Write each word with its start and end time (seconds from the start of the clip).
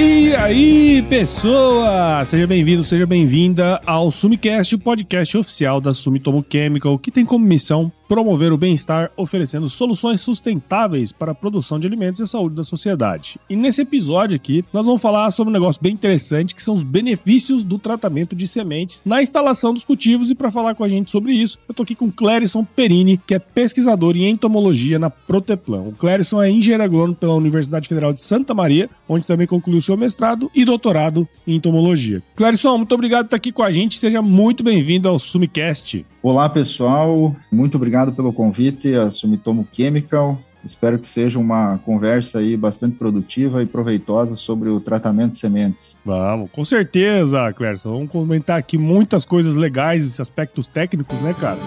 E 0.00 0.32
aí, 0.36 1.02
pessoa! 1.10 2.24
Seja 2.24 2.46
bem-vindo, 2.46 2.84
seja 2.84 3.04
bem-vinda 3.04 3.82
ao 3.84 4.12
Sumicast, 4.12 4.76
o 4.76 4.78
podcast 4.78 5.36
oficial 5.36 5.80
da 5.80 5.92
Sumitomo 5.92 6.46
Chemical, 6.48 6.96
que 7.00 7.10
tem 7.10 7.26
como 7.26 7.44
missão 7.44 7.90
promover 8.08 8.52
o 8.52 8.58
bem-estar 8.58 9.10
oferecendo 9.16 9.68
soluções 9.68 10.22
sustentáveis 10.22 11.12
para 11.12 11.32
a 11.32 11.34
produção 11.34 11.78
de 11.78 11.86
alimentos 11.86 12.20
e 12.20 12.24
a 12.24 12.26
saúde 12.26 12.56
da 12.56 12.64
sociedade. 12.64 13.38
E 13.48 13.54
nesse 13.54 13.82
episódio 13.82 14.34
aqui, 14.34 14.64
nós 14.72 14.86
vamos 14.86 15.02
falar 15.02 15.30
sobre 15.30 15.50
um 15.50 15.52
negócio 15.52 15.80
bem 15.82 15.92
interessante, 15.92 16.54
que 16.54 16.62
são 16.62 16.74
os 16.74 16.82
benefícios 16.82 17.62
do 17.62 17.78
tratamento 17.78 18.34
de 18.34 18.48
sementes 18.48 19.02
na 19.04 19.20
instalação 19.20 19.74
dos 19.74 19.84
cultivos. 19.84 20.30
E 20.30 20.34
para 20.34 20.50
falar 20.50 20.74
com 20.74 20.82
a 20.82 20.88
gente 20.88 21.10
sobre 21.10 21.32
isso, 21.32 21.58
eu 21.68 21.74
tô 21.74 21.82
aqui 21.82 21.94
com 21.94 22.10
Clérison 22.10 22.64
Perini, 22.64 23.18
que 23.18 23.34
é 23.34 23.38
pesquisador 23.38 24.16
em 24.16 24.30
entomologia 24.30 24.98
na 24.98 25.10
Proteplan. 25.10 25.82
O 25.82 25.92
Clérison 25.92 26.42
é 26.42 26.50
engenheiro 26.50 26.82
agrônomo 26.82 27.14
pela 27.14 27.34
Universidade 27.34 27.88
Federal 27.88 28.12
de 28.12 28.22
Santa 28.22 28.54
Maria, 28.54 28.88
onde 29.08 29.26
também 29.26 29.46
concluiu 29.46 29.80
seu 29.82 29.96
mestrado 29.96 30.50
e 30.54 30.64
doutorado 30.64 31.28
em 31.46 31.56
entomologia. 31.56 32.22
Clérison, 32.34 32.78
muito 32.78 32.94
obrigado 32.94 33.24
por 33.24 33.28
estar 33.28 33.36
aqui 33.36 33.52
com 33.52 33.62
a 33.62 33.70
gente. 33.70 33.98
Seja 33.98 34.22
muito 34.22 34.62
bem-vindo 34.62 35.08
ao 35.08 35.18
Sumicast. 35.18 36.04
Olá, 36.28 36.46
pessoal. 36.46 37.34
Muito 37.50 37.76
obrigado 37.76 38.12
pelo 38.12 38.34
convite 38.34 38.94
a 38.94 39.10
Sumitomo 39.10 39.66
Chemical. 39.72 40.38
Espero 40.62 40.98
que 40.98 41.06
seja 41.06 41.38
uma 41.38 41.78
conversa 41.78 42.40
aí 42.40 42.54
bastante 42.54 42.98
produtiva 42.98 43.62
e 43.62 43.66
proveitosa 43.66 44.36
sobre 44.36 44.68
o 44.68 44.78
tratamento 44.78 45.30
de 45.30 45.38
sementes. 45.38 45.96
Vamos, 46.04 46.50
com 46.50 46.66
certeza, 46.66 47.50
Clércio. 47.54 47.90
Vamos 47.90 48.10
comentar 48.10 48.58
aqui 48.58 48.76
muitas 48.76 49.24
coisas 49.24 49.56
legais, 49.56 50.20
aspectos 50.20 50.66
técnicos, 50.66 51.18
né, 51.22 51.32
cara? 51.32 51.58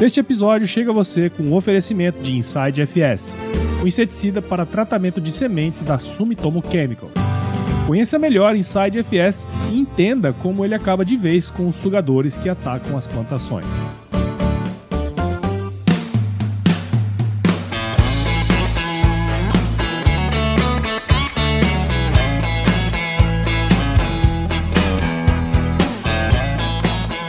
Este 0.00 0.20
episódio 0.20 0.68
chega 0.68 0.92
a 0.92 0.94
você 0.94 1.28
com 1.28 1.42
um 1.42 1.54
oferecimento 1.56 2.22
de 2.22 2.36
Inside 2.36 2.86
FS, 2.86 3.36
o 3.82 3.88
inseticida 3.88 4.40
para 4.40 4.64
tratamento 4.64 5.20
de 5.20 5.32
sementes 5.32 5.82
da 5.82 5.98
Sumitomo 5.98 6.62
Chemical. 6.70 7.10
Conheça 7.86 8.18
melhor 8.18 8.56
Inside 8.56 8.98
FS 9.04 9.48
e 9.70 9.78
entenda 9.78 10.32
como 10.42 10.64
ele 10.64 10.74
acaba 10.74 11.04
de 11.04 11.16
vez 11.16 11.48
com 11.48 11.68
os 11.68 11.76
sugadores 11.76 12.36
que 12.36 12.48
atacam 12.48 12.96
as 12.96 13.06
plantações. 13.06 13.64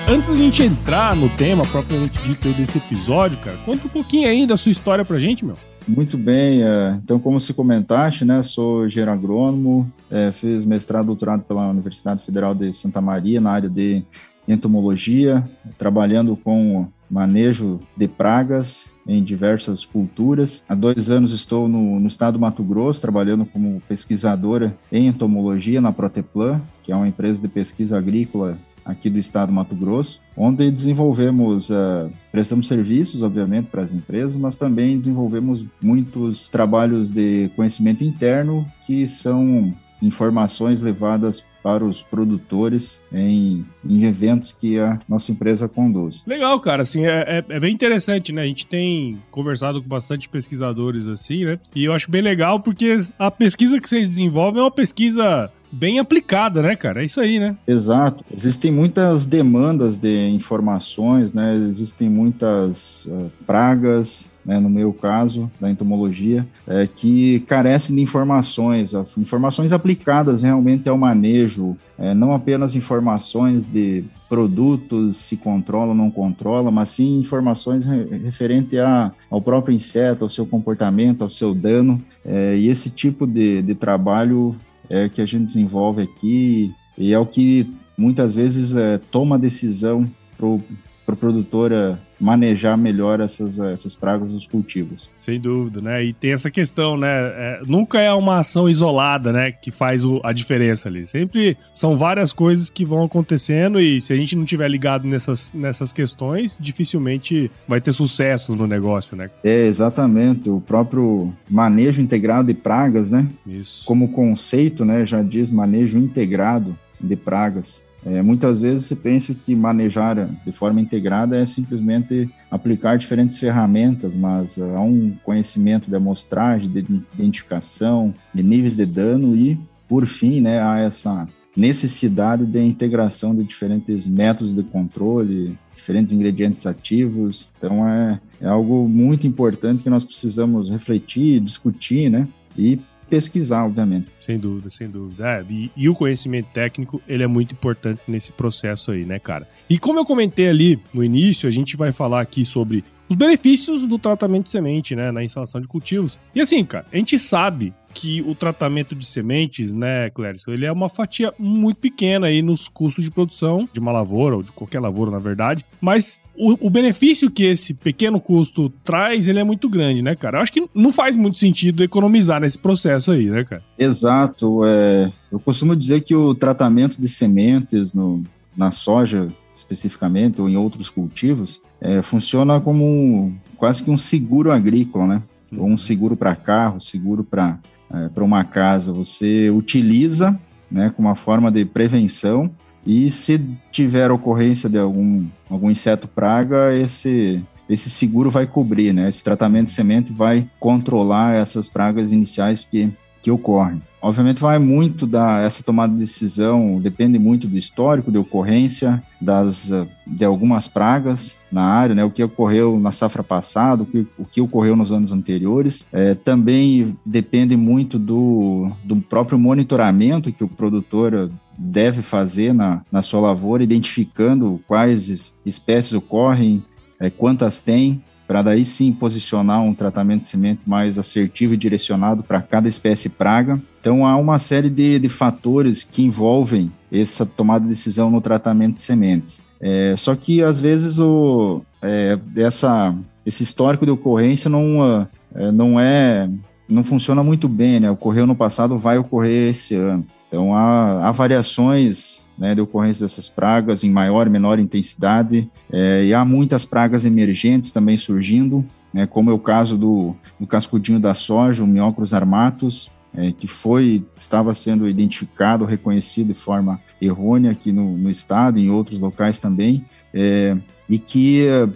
Antes 0.10 0.30
da 0.30 0.36
gente 0.36 0.64
entrar 0.64 1.16
no 1.16 1.30
tema 1.38 1.64
propriamente 1.68 2.20
dito 2.24 2.52
desse 2.54 2.80
episódio, 2.80 3.38
cara, 3.38 3.58
conta 3.58 3.86
um 3.86 3.90
pouquinho 3.90 4.28
aí 4.28 4.48
da 4.48 4.58
sua 4.58 4.72
história 4.72 5.06
pra 5.06 5.20
gente, 5.20 5.46
meu. 5.46 5.56
Muito 5.88 6.18
bem, 6.18 6.64
é, 6.64 7.00
então 7.02 7.18
como 7.18 7.40
se 7.40 7.54
comentaste, 7.54 8.26
né, 8.26 8.44
sou 8.44 8.86
engenheiro 8.86 9.12
agrônomo, 9.12 9.90
é, 10.12 10.34
fiz 10.34 10.66
mestrado 10.66 11.06
e 11.06 11.08
doutorado 11.08 11.44
pela 11.44 11.70
Universidade 11.70 12.26
Federal 12.26 12.54
de 12.54 12.74
Santa 12.74 13.00
Maria 13.00 13.40
na 13.40 13.52
área 13.52 13.70
de 13.70 14.04
entomologia, 14.46 15.44
trabalhando 15.78 16.36
com 16.36 16.88
manejo 17.10 17.80
de 17.96 18.08
pragas 18.08 18.92
em 19.08 19.24
diversas 19.24 19.86
culturas. 19.86 20.62
Há 20.68 20.76
dois 20.76 21.10
anos 21.10 21.32
estou 21.32 21.70
no, 21.70 22.00
no, 22.00 22.08
estado 22.08 22.34
do 22.34 22.40
Mato 22.40 22.64
Grosso, 22.64 23.00
trabalhando 23.00 23.46
como 23.46 23.82
pesquisadora 23.88 24.76
em 24.92 25.08
entomologia 25.08 25.80
na 25.80 25.94
Proteplan, 25.94 26.62
que 26.84 26.92
é 26.92 26.96
uma 26.96 27.08
empresa 27.08 27.42
de 27.42 27.48
pesquisa 27.48 27.98
agrícola 27.98 28.58
aqui 28.88 29.10
do 29.10 29.20
estado 29.20 29.50
do 29.50 29.54
Mato 29.54 29.76
Grosso, 29.76 30.22
onde 30.36 30.72
desenvolvemos, 30.72 31.70
uh, 31.70 32.10
prestamos 32.32 32.68
serviços, 32.68 33.22
obviamente, 33.22 33.68
para 33.68 33.82
as 33.82 33.92
empresas, 33.92 34.36
mas 34.36 34.56
também 34.56 34.98
desenvolvemos 34.98 35.66
muitos 35.82 36.48
trabalhos 36.48 37.10
de 37.10 37.52
conhecimento 37.56 38.04
interno, 38.04 38.66
que 38.86 39.08
são 39.08 39.76
informações 40.02 40.82
levadas 40.82 41.44
para 41.68 41.84
os 41.84 42.02
produtores 42.02 42.98
em, 43.12 43.66
em, 43.84 44.06
eventos 44.06 44.56
que 44.58 44.80
a 44.80 45.00
nossa 45.10 45.32
empresa 45.32 45.68
conduz. 45.68 46.24
Legal, 46.26 46.58
cara, 46.62 46.84
assim, 46.84 47.06
é, 47.06 47.26
é, 47.28 47.46
é, 47.50 47.60
bem 47.60 47.74
interessante, 47.74 48.32
né? 48.32 48.44
A 48.44 48.46
gente 48.46 48.66
tem 48.66 49.22
conversado 49.30 49.82
com 49.82 49.90
bastante 49.90 50.30
pesquisadores 50.30 51.08
assim, 51.10 51.44
né? 51.44 51.60
E 51.76 51.84
eu 51.84 51.94
acho 51.94 52.10
bem 52.10 52.22
legal 52.22 52.60
porque 52.60 52.98
a 53.20 53.30
pesquisa 53.30 53.82
que 53.82 53.90
vocês 53.90 54.08
desenvolvem 54.08 54.62
é 54.62 54.64
uma 54.64 54.72
pesquisa 54.72 55.52
bem 55.72 56.00
aplicada, 56.00 56.62
né, 56.62 56.76
cara? 56.76 57.02
É 57.02 57.06
isso 57.06 57.20
aí, 57.20 57.40
né? 57.40 57.56
Exato. 57.68 58.24
Existem 58.34 58.72
muitas 58.72 59.26
demandas 59.26 59.98
de 59.98 60.30
informações, 60.30 61.34
né? 61.34 61.56
Existem 61.70 62.10
muitas 62.10 63.06
uh, 63.06 63.32
pragas, 63.46 64.32
né, 64.48 64.62
no 64.62 64.70
meu 64.70 64.94
caso, 64.94 65.52
da 65.60 65.70
entomologia, 65.70 66.48
é, 66.66 66.88
que 66.88 67.42
carecem 67.42 67.94
de 67.94 68.02
informações, 68.02 68.94
informações 69.18 69.74
aplicadas 69.74 70.42
realmente 70.42 70.88
ao 70.88 70.98
manejo, 70.98 71.76
é, 72.00 72.14
não 72.14 72.32
apenas 72.32 72.74
informações 72.74 73.66
de 73.66 74.06
produtos 74.30 75.18
se 75.18 75.36
controla 75.36 75.90
ou 75.90 75.96
não 75.96 76.10
controla, 76.10 76.72
mas 76.72 76.90
sim 76.90 77.20
informações 77.20 77.86
referente 78.24 78.80
a, 78.80 79.12
ao 79.30 79.42
próprio 79.42 79.76
inseto, 79.76 80.24
ao 80.24 80.30
seu 80.30 80.46
comportamento, 80.46 81.24
ao 81.24 81.30
seu 81.30 81.54
dano. 81.54 82.02
É, 82.24 82.56
e 82.58 82.70
esse 82.70 82.90
tipo 82.90 83.28
de, 83.28 83.62
de 83.62 83.76
trabalho 83.76 84.56
é 84.90 85.10
que 85.10 85.22
a 85.22 85.26
gente 85.26 85.48
desenvolve 85.48 86.02
aqui 86.02 86.74
e 86.98 87.14
é 87.14 87.20
o 87.20 87.26
que 87.26 87.72
muitas 87.98 88.36
vezes 88.36 88.76
é, 88.76 88.98
toma 89.12 89.36
a 89.36 89.40
decisão 89.40 90.10
para 90.38 90.46
o 90.46 91.18
produtor 91.18 91.72
manejar 92.20 92.78
melhor 92.78 93.20
essas, 93.20 93.60
essas 93.60 93.96
pragas 93.96 94.32
dos 94.32 94.48
cultivos. 94.48 95.10
Sem 95.18 95.40
dúvida, 95.40 95.82
né? 95.82 96.04
E 96.04 96.14
tem 96.14 96.32
essa 96.32 96.50
questão, 96.50 96.98
né? 96.98 97.08
É, 97.10 97.62
nunca 97.66 98.00
é 98.00 98.12
uma 98.14 98.40
ação 98.40 98.70
isolada, 98.70 99.32
né, 99.32 99.52
que 99.52 99.72
faz 99.72 100.04
o, 100.04 100.20
a 100.24 100.34
diferença 100.34 100.90
ali. 100.90 101.06
Sempre 101.06 101.58
são 101.74 101.96
várias 101.96 102.34
coisas 102.34 102.70
que 102.70 102.86
vão 102.86 103.04
acontecendo 103.04 103.80
e 103.80 104.02
se 104.02 104.14
a 104.14 104.18
gente 104.18 104.36
não 104.36 104.46
tiver 104.46 104.68
ligado 104.68 105.08
nessas, 105.08 105.54
nessas 105.54 105.94
questões, 105.94 106.58
dificilmente 106.62 107.52
vai 107.68 107.80
ter 107.80 107.92
sucesso 107.92 108.56
no 108.56 108.68
negócio, 108.68 109.16
né? 109.16 109.30
É, 109.44 109.68
exatamente. 109.68 110.50
O 110.50 110.60
próprio 110.60 111.34
manejo 111.50 112.02
integrado 112.02 112.48
de 112.48 112.54
pragas, 112.54 113.12
né? 113.12 113.28
Isso. 113.46 113.86
Como 113.86 114.10
conceito, 114.10 114.84
né, 114.84 115.06
já 115.06 115.22
diz 115.22 115.52
manejo 115.52 115.98
integrado 115.98 116.78
de 117.00 117.16
pragas. 117.16 117.86
É, 118.06 118.22
muitas 118.22 118.62
vezes 118.62 118.86
você 118.86 118.96
pensa 118.96 119.34
que 119.34 119.56
manejar 119.56 120.30
de 120.46 120.52
forma 120.52 120.80
integrada 120.80 121.38
é 121.38 121.46
simplesmente 121.46 122.30
aplicar 122.50 122.98
diferentes 122.98 123.38
ferramentas, 123.38 124.16
mas 124.16 124.58
há 124.58 124.80
um 124.80 125.16
conhecimento 125.24 125.90
de 125.90 125.96
amostragem, 125.96 126.70
de 126.70 126.80
identificação, 127.14 128.14
de 128.34 128.44
níveis 128.44 128.76
de 128.76 128.86
dano 128.86 129.36
e, 129.36 129.60
por 129.88 130.06
fim, 130.06 130.40
né, 130.40 130.62
há 130.62 130.80
essa 130.80 131.28
necessidade 131.56 132.46
de 132.46 132.64
integração 132.64 133.36
de 133.36 133.44
diferentes 133.44 134.06
métodos 134.06 134.54
de 134.54 134.62
controle, 134.62 135.58
diferentes 135.76 136.14
ingredientes 136.14 136.68
ativos. 136.68 137.52
Então 137.58 137.88
é, 137.88 138.20
é 138.40 138.48
algo 138.48 138.88
muito 138.88 139.26
importante 139.26 139.82
que 139.82 139.90
nós 139.90 140.04
precisamos 140.04 140.70
refletir, 140.70 141.40
discutir, 141.40 142.12
né? 142.12 142.28
E 142.56 142.80
pesquisar, 143.10 143.66
obviamente. 143.66 144.08
Sem 144.20 144.38
dúvida, 144.38 144.70
sem 144.70 144.90
dúvida. 144.90 145.28
É, 145.28 145.46
e, 145.50 145.72
e, 145.76 145.90
o 145.90 145.96
conhecimento 145.96 146.48
técnico, 146.54 147.02
ele 147.08 147.24
é 147.24 147.28
muito 147.28 147.54
importante 147.54 148.02
nesse 148.08 148.32
processo 148.32 148.92
aí, 148.92 149.06
né, 149.06 149.20
cara? 149.20 149.48
E 149.70 149.80
como 149.80 150.00
eu 150.00 150.06
comentei 150.06 150.48
ali 150.48 150.80
no 150.94 151.04
início, 151.04 151.48
a 151.48 151.52
gente 151.52 151.76
vai 151.76 151.92
falar 151.92 152.22
aqui 152.22 152.46
sobre 152.46 152.84
os 153.10 153.16
benefícios 153.16 153.86
do 153.86 153.98
tratamento 153.98 154.46
de 154.46 154.50
semente, 154.52 154.96
né, 154.96 155.12
na 155.12 155.24
instalação 155.24 155.62
de 155.62 155.68
cultivos. 155.68 156.20
E 156.34 156.42
assim, 156.42 156.64
cara, 156.64 156.86
a 156.92 156.98
gente 156.98 157.18
sabe 157.18 157.74
que 157.94 158.22
o 158.22 158.36
tratamento 158.36 158.94
de 158.94 159.06
sementes, 159.06 159.74
né, 159.74 160.12
Clérison, 160.12 160.52
ele 160.52 160.66
é 160.66 160.72
uma 160.72 160.88
fatia 160.88 161.34
muito 161.40 161.78
pequena 161.78 162.28
aí 162.28 162.44
nos 162.44 162.68
custos 162.68 163.04
de 163.04 163.10
produção 163.10 163.68
de 163.74 163.80
uma 163.80 163.92
lavoura 163.92 164.36
ou 164.36 164.44
de 164.44 164.52
qualquer 164.52 164.80
lavoura, 164.80 165.10
na 165.10 165.18
verdade, 165.18 165.66
mas 165.82 166.22
o, 166.36 166.68
o, 166.68 166.70
benefício 166.70 167.32
que 167.32 167.44
esse 167.44 167.74
pequeno 167.74 168.20
custo 168.20 168.70
traz, 168.84 169.28
ele 169.28 169.40
é 169.40 169.44
muito 169.44 169.68
grande, 169.68 170.04
né, 170.04 170.16
cara? 170.16 170.38
Eu 170.38 170.42
acho 170.44 170.54
que 170.54 170.70
não 170.76 170.92
faz 170.92 171.16
muito 171.16 171.40
sentido 171.40 171.84
economizar 171.84 172.40
nesse 172.40 172.60
processo 172.60 173.12
aí, 173.12 173.26
né, 173.26 173.44
cara? 173.44 173.64
Exato. 173.80 174.64
É, 174.64 175.12
eu 175.32 175.40
costumo 175.40 175.76
dizer 175.76 176.02
que 176.02 176.14
o 176.14 176.36
tratamento 176.36 177.02
de 177.02 177.10
sementes 177.10 177.96
no, 177.96 178.22
na 178.56 178.70
soja 178.70 179.28
especificamente, 179.58 180.40
ou 180.40 180.48
em 180.48 180.56
outros 180.56 180.90
cultivos, 180.90 181.60
é, 181.82 182.02
funciona 182.02 182.62
como 182.62 183.34
quase 183.58 183.84
que 183.84 183.92
um 183.92 183.98
seguro 183.98 184.52
agrícola, 184.52 185.08
né? 185.08 185.24
Ou 185.56 185.68
um 185.68 185.78
seguro 185.78 186.16
para 186.16 186.36
carro, 186.36 186.80
seguro 186.80 187.24
para 187.24 187.60
é, 187.92 188.22
uma 188.22 188.44
casa. 188.44 188.92
Você 188.94 189.50
utiliza 189.50 190.40
né, 190.70 190.92
como 190.96 191.08
uma 191.08 191.16
forma 191.16 191.52
de 191.52 191.66
prevenção 191.66 192.52
e 192.86 193.12
se 193.12 193.42
tiver 193.72 194.12
ocorrência 194.12 194.70
de 194.70 194.78
algum, 194.78 195.26
algum 195.50 195.70
inseto 195.70 196.08
praga, 196.08 196.74
esse, 196.76 197.44
esse 197.70 197.90
seguro 197.90 198.32
vai 198.32 198.46
cobrir, 198.46 198.94
né? 198.94 199.10
Esse 199.10 199.24
tratamento 199.24 199.68
de 199.68 199.74
semente 199.74 200.14
vai 200.14 200.50
controlar 200.60 201.36
essas 201.36 201.68
pragas 201.68 202.12
iniciais 202.12 202.66
que, 202.70 202.90
que 203.28 203.32
ocorrem. 203.32 203.82
Obviamente 204.02 204.40
vai 204.40 204.58
muito 204.58 205.06
da 205.06 205.42
essa 205.42 205.62
tomada 205.62 205.92
de 205.92 206.00
decisão, 206.00 206.80
depende 206.80 207.20
muito 207.20 207.46
do 207.46 207.58
histórico 207.58 208.10
de 208.10 208.18
ocorrência 208.18 209.04
das 209.20 209.70
de 210.06 210.24
algumas 210.24 210.70
pragas 210.70 211.34
na 211.52 211.64
área, 211.64 211.94
né? 211.94 212.06
O 212.06 212.12
que 212.12 212.24
ocorreu 212.24 212.80
na 212.80 212.94
safra 212.94 213.22
passada, 213.22 213.84
o 213.84 213.86
que, 213.86 214.08
o 214.18 214.24
que 214.24 214.40
ocorreu 214.40 214.78
nos 214.78 214.94
anos 214.94 215.12
anteriores. 215.12 215.86
É, 215.92 216.16
também 216.16 216.96
depende 217.06 217.58
muito 217.58 218.00
do, 218.00 218.72
do 218.86 218.96
próprio 218.96 219.38
monitoramento 219.38 220.32
que 220.32 220.44
o 220.44 220.48
produtor 220.48 221.30
deve 221.58 222.02
fazer 222.02 222.54
na, 222.54 222.84
na 222.90 223.02
sua 223.02 223.20
lavoura, 223.20 223.62
identificando 223.62 224.62
quais 224.66 225.34
espécies 225.46 225.92
ocorrem, 225.92 226.64
é, 226.98 227.10
quantas 227.10 227.60
tem, 227.60 228.02
para 228.28 228.42
daí 228.42 228.66
sim 228.66 228.92
posicionar 228.92 229.62
um 229.62 229.74
tratamento 229.74 230.24
de 230.24 230.28
semente 230.28 230.62
mais 230.66 230.98
assertivo 230.98 231.54
e 231.54 231.58
direcionado 231.58 232.22
para 232.22 232.42
cada 232.42 232.68
espécie 232.68 233.08
praga. 233.08 233.62
Então 233.80 234.06
há 234.06 234.18
uma 234.18 234.38
série 234.38 234.70
de, 234.70 235.00
de 235.00 235.08
fatores 235.08 235.84
que 235.84 236.04
envolvem 236.04 236.72
essa 236.92 237.26
tomada 237.26 237.64
de 237.64 237.70
decisão 237.70 238.12
no 238.12 238.20
tratamento 238.20 238.76
de 238.76 238.82
sementes. 238.82 239.42
É, 239.60 239.96
só 239.98 240.14
que 240.16 240.44
às 240.44 240.60
vezes 240.60 241.00
o, 241.00 241.62
é, 241.82 242.20
essa, 242.36 242.94
esse 243.26 243.44
histórico 243.44 243.86
de 243.86 243.92
ocorrência 243.92 244.50
não, 244.50 245.08
é, 245.34 245.52
não 245.52 245.80
é 245.80 246.30
não 246.70 246.84
funciona 246.84 247.24
muito 247.24 247.48
bem, 247.48 247.80
né? 247.80 247.90
Ocorreu 247.90 248.28
no 248.28 248.36
passado, 248.36 248.78
vai 248.78 248.98
ocorrer 248.98 249.52
esse 249.52 249.74
ano. 249.74 250.06
Então 250.28 250.54
há, 250.54 251.08
há 251.08 251.12
variações 251.14 252.27
né, 252.38 252.54
de 252.54 252.62
ocorrência 252.62 253.06
dessas 253.06 253.28
pragas 253.28 253.84
em 253.84 253.90
maior 253.90 254.28
e 254.28 254.30
menor 254.30 254.60
intensidade, 254.60 255.50
é, 255.72 256.06
e 256.06 256.14
há 256.14 256.24
muitas 256.24 256.66
pragas 256.66 257.06
emergentes 257.06 257.72
também 257.72 257.98
surgindo, 257.98 258.64
né, 258.94 259.08
como 259.08 259.30
é 259.32 259.34
o 259.34 259.40
caso 259.40 259.78
do, 259.78 260.16
do 260.40 260.46
cascudinho 260.46 261.00
da 261.00 261.14
soja, 261.14 261.64
o 261.64 261.68
Miocros 261.68 262.14
armatus, 262.14 262.90
é, 263.16 263.32
que 263.32 263.48
foi, 263.48 264.06
estava 264.16 264.54
sendo 264.54 264.88
identificado, 264.88 265.66
reconhecido 265.66 266.28
de 266.28 266.34
forma 266.34 266.80
errônea 267.02 267.52
aqui 267.52 267.72
no, 267.72 267.98
no 267.98 268.12
estado, 268.12 268.60
em 268.60 268.70
outros 268.70 269.00
locais 269.00 269.40
também, 269.40 269.86
é, 270.14 270.56
e 270.88 271.00
que 271.00 271.48
é, 271.48 271.68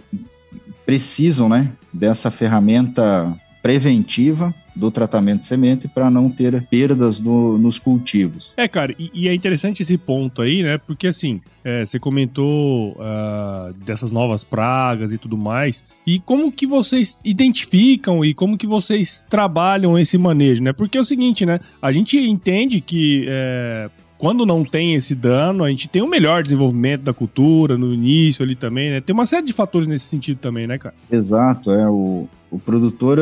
precisam 0.86 1.48
né, 1.48 1.72
dessa 1.92 2.30
ferramenta 2.30 3.36
preventiva 3.62 4.52
do 4.74 4.90
tratamento 4.90 5.40
de 5.40 5.46
semente 5.46 5.86
para 5.86 6.10
não 6.10 6.28
ter 6.30 6.62
perdas 6.66 7.20
no, 7.20 7.58
nos 7.58 7.78
cultivos. 7.78 8.54
É, 8.56 8.66
cara, 8.66 8.94
e, 8.98 9.10
e, 9.14 9.28
é 9.28 9.34
interessante 9.34 9.82
esse 9.82 9.96
ponto 9.98 10.42
aí, 10.42 10.62
né? 10.62 10.78
Porque 10.78 11.06
assim, 11.06 11.40
é, 11.62 11.84
você 11.84 11.98
comentou 11.98 12.92
uh, 12.92 13.72
dessas 13.84 14.10
novas 14.10 14.44
pragas 14.44 15.12
e 15.12 15.18
tudo 15.18 15.36
mais. 15.36 15.84
E 16.06 16.18
como 16.18 16.50
que 16.50 16.66
vocês 16.66 17.18
identificam 17.24 18.24
e 18.24 18.34
como 18.34 18.56
que 18.56 18.66
vocês 18.66 19.24
trabalham 19.28 19.98
esse 19.98 20.16
manejo, 20.16 20.62
né? 20.62 20.72
Porque 20.72 20.98
é 20.98 21.00
o 21.00 21.04
seguinte, 21.04 21.44
né? 21.44 21.60
A 21.80 21.92
gente 21.92 22.18
entende 22.18 22.80
que 22.80 23.26
é, 23.28 23.90
quando 24.22 24.46
não 24.46 24.64
tem 24.64 24.94
esse 24.94 25.16
dano, 25.16 25.64
a 25.64 25.68
gente 25.68 25.88
tem 25.88 26.00
um 26.00 26.06
melhor 26.06 26.44
desenvolvimento 26.44 27.02
da 27.02 27.12
cultura 27.12 27.76
no 27.76 27.92
início 27.92 28.44
ali 28.44 28.54
também, 28.54 28.88
né? 28.88 29.00
Tem 29.00 29.12
uma 29.12 29.26
série 29.26 29.44
de 29.44 29.52
fatores 29.52 29.88
nesse 29.88 30.04
sentido 30.04 30.38
também, 30.38 30.64
né, 30.64 30.78
cara? 30.78 30.94
Exato, 31.10 31.72
é. 31.72 31.90
O, 31.90 32.28
o 32.48 32.56
produtor 32.56 33.18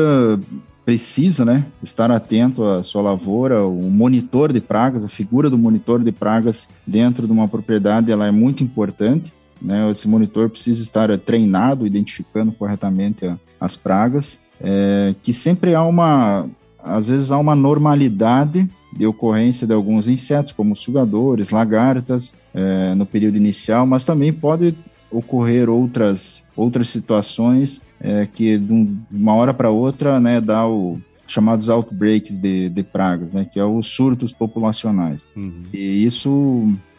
precisa 0.85 1.43
né, 1.43 1.65
estar 1.81 2.11
atento 2.11 2.63
à 2.63 2.83
sua 2.83 3.01
lavoura, 3.01 3.65
o 3.65 3.89
monitor 3.89 4.53
de 4.53 4.61
pragas, 4.61 5.03
a 5.03 5.07
figura 5.07 5.49
do 5.49 5.57
monitor 5.57 6.03
de 6.03 6.11
pragas 6.11 6.67
dentro 6.85 7.25
de 7.25 7.33
uma 7.33 7.47
propriedade 7.47 8.11
ela 8.11 8.27
é 8.27 8.31
muito 8.31 8.63
importante. 8.63 9.33
Né, 9.59 9.89
esse 9.89 10.07
monitor 10.07 10.51
precisa 10.51 10.83
estar 10.83 11.17
treinado, 11.17 11.87
identificando 11.87 12.51
corretamente 12.51 13.27
as 13.59 13.75
pragas, 13.75 14.37
é, 14.59 15.15
que 15.23 15.33
sempre 15.33 15.73
há 15.73 15.83
uma, 15.83 16.47
às 16.83 17.07
vezes 17.07 17.31
há 17.31 17.37
uma 17.37 17.55
normalidade 17.55 18.67
de 18.95 19.05
ocorrência 19.05 19.65
de 19.65 19.73
alguns 19.73 20.07
insetos, 20.07 20.51
como 20.51 20.75
sugadores, 20.75 21.49
lagartas, 21.49 22.33
é, 22.53 22.93
no 22.95 23.05
período 23.05 23.37
inicial, 23.37 23.85
mas 23.85 24.03
também 24.03 24.33
pode 24.33 24.75
ocorrer 25.09 25.69
outras, 25.69 26.43
outras 26.55 26.89
situações 26.89 27.81
é, 27.99 28.25
que 28.25 28.57
de 28.57 28.97
uma 29.11 29.33
hora 29.33 29.53
para 29.53 29.69
outra, 29.69 30.19
né, 30.19 30.41
dá 30.41 30.67
o 30.67 30.99
chamados 31.27 31.69
outbreaks 31.69 32.37
de, 32.37 32.67
de 32.69 32.83
pragas, 32.83 33.31
né, 33.31 33.45
que 33.45 33.57
é 33.57 33.63
os 33.63 33.87
surtos 33.87 34.33
populacionais. 34.33 35.25
Uhum. 35.35 35.63
E 35.73 36.05
isso 36.05 36.29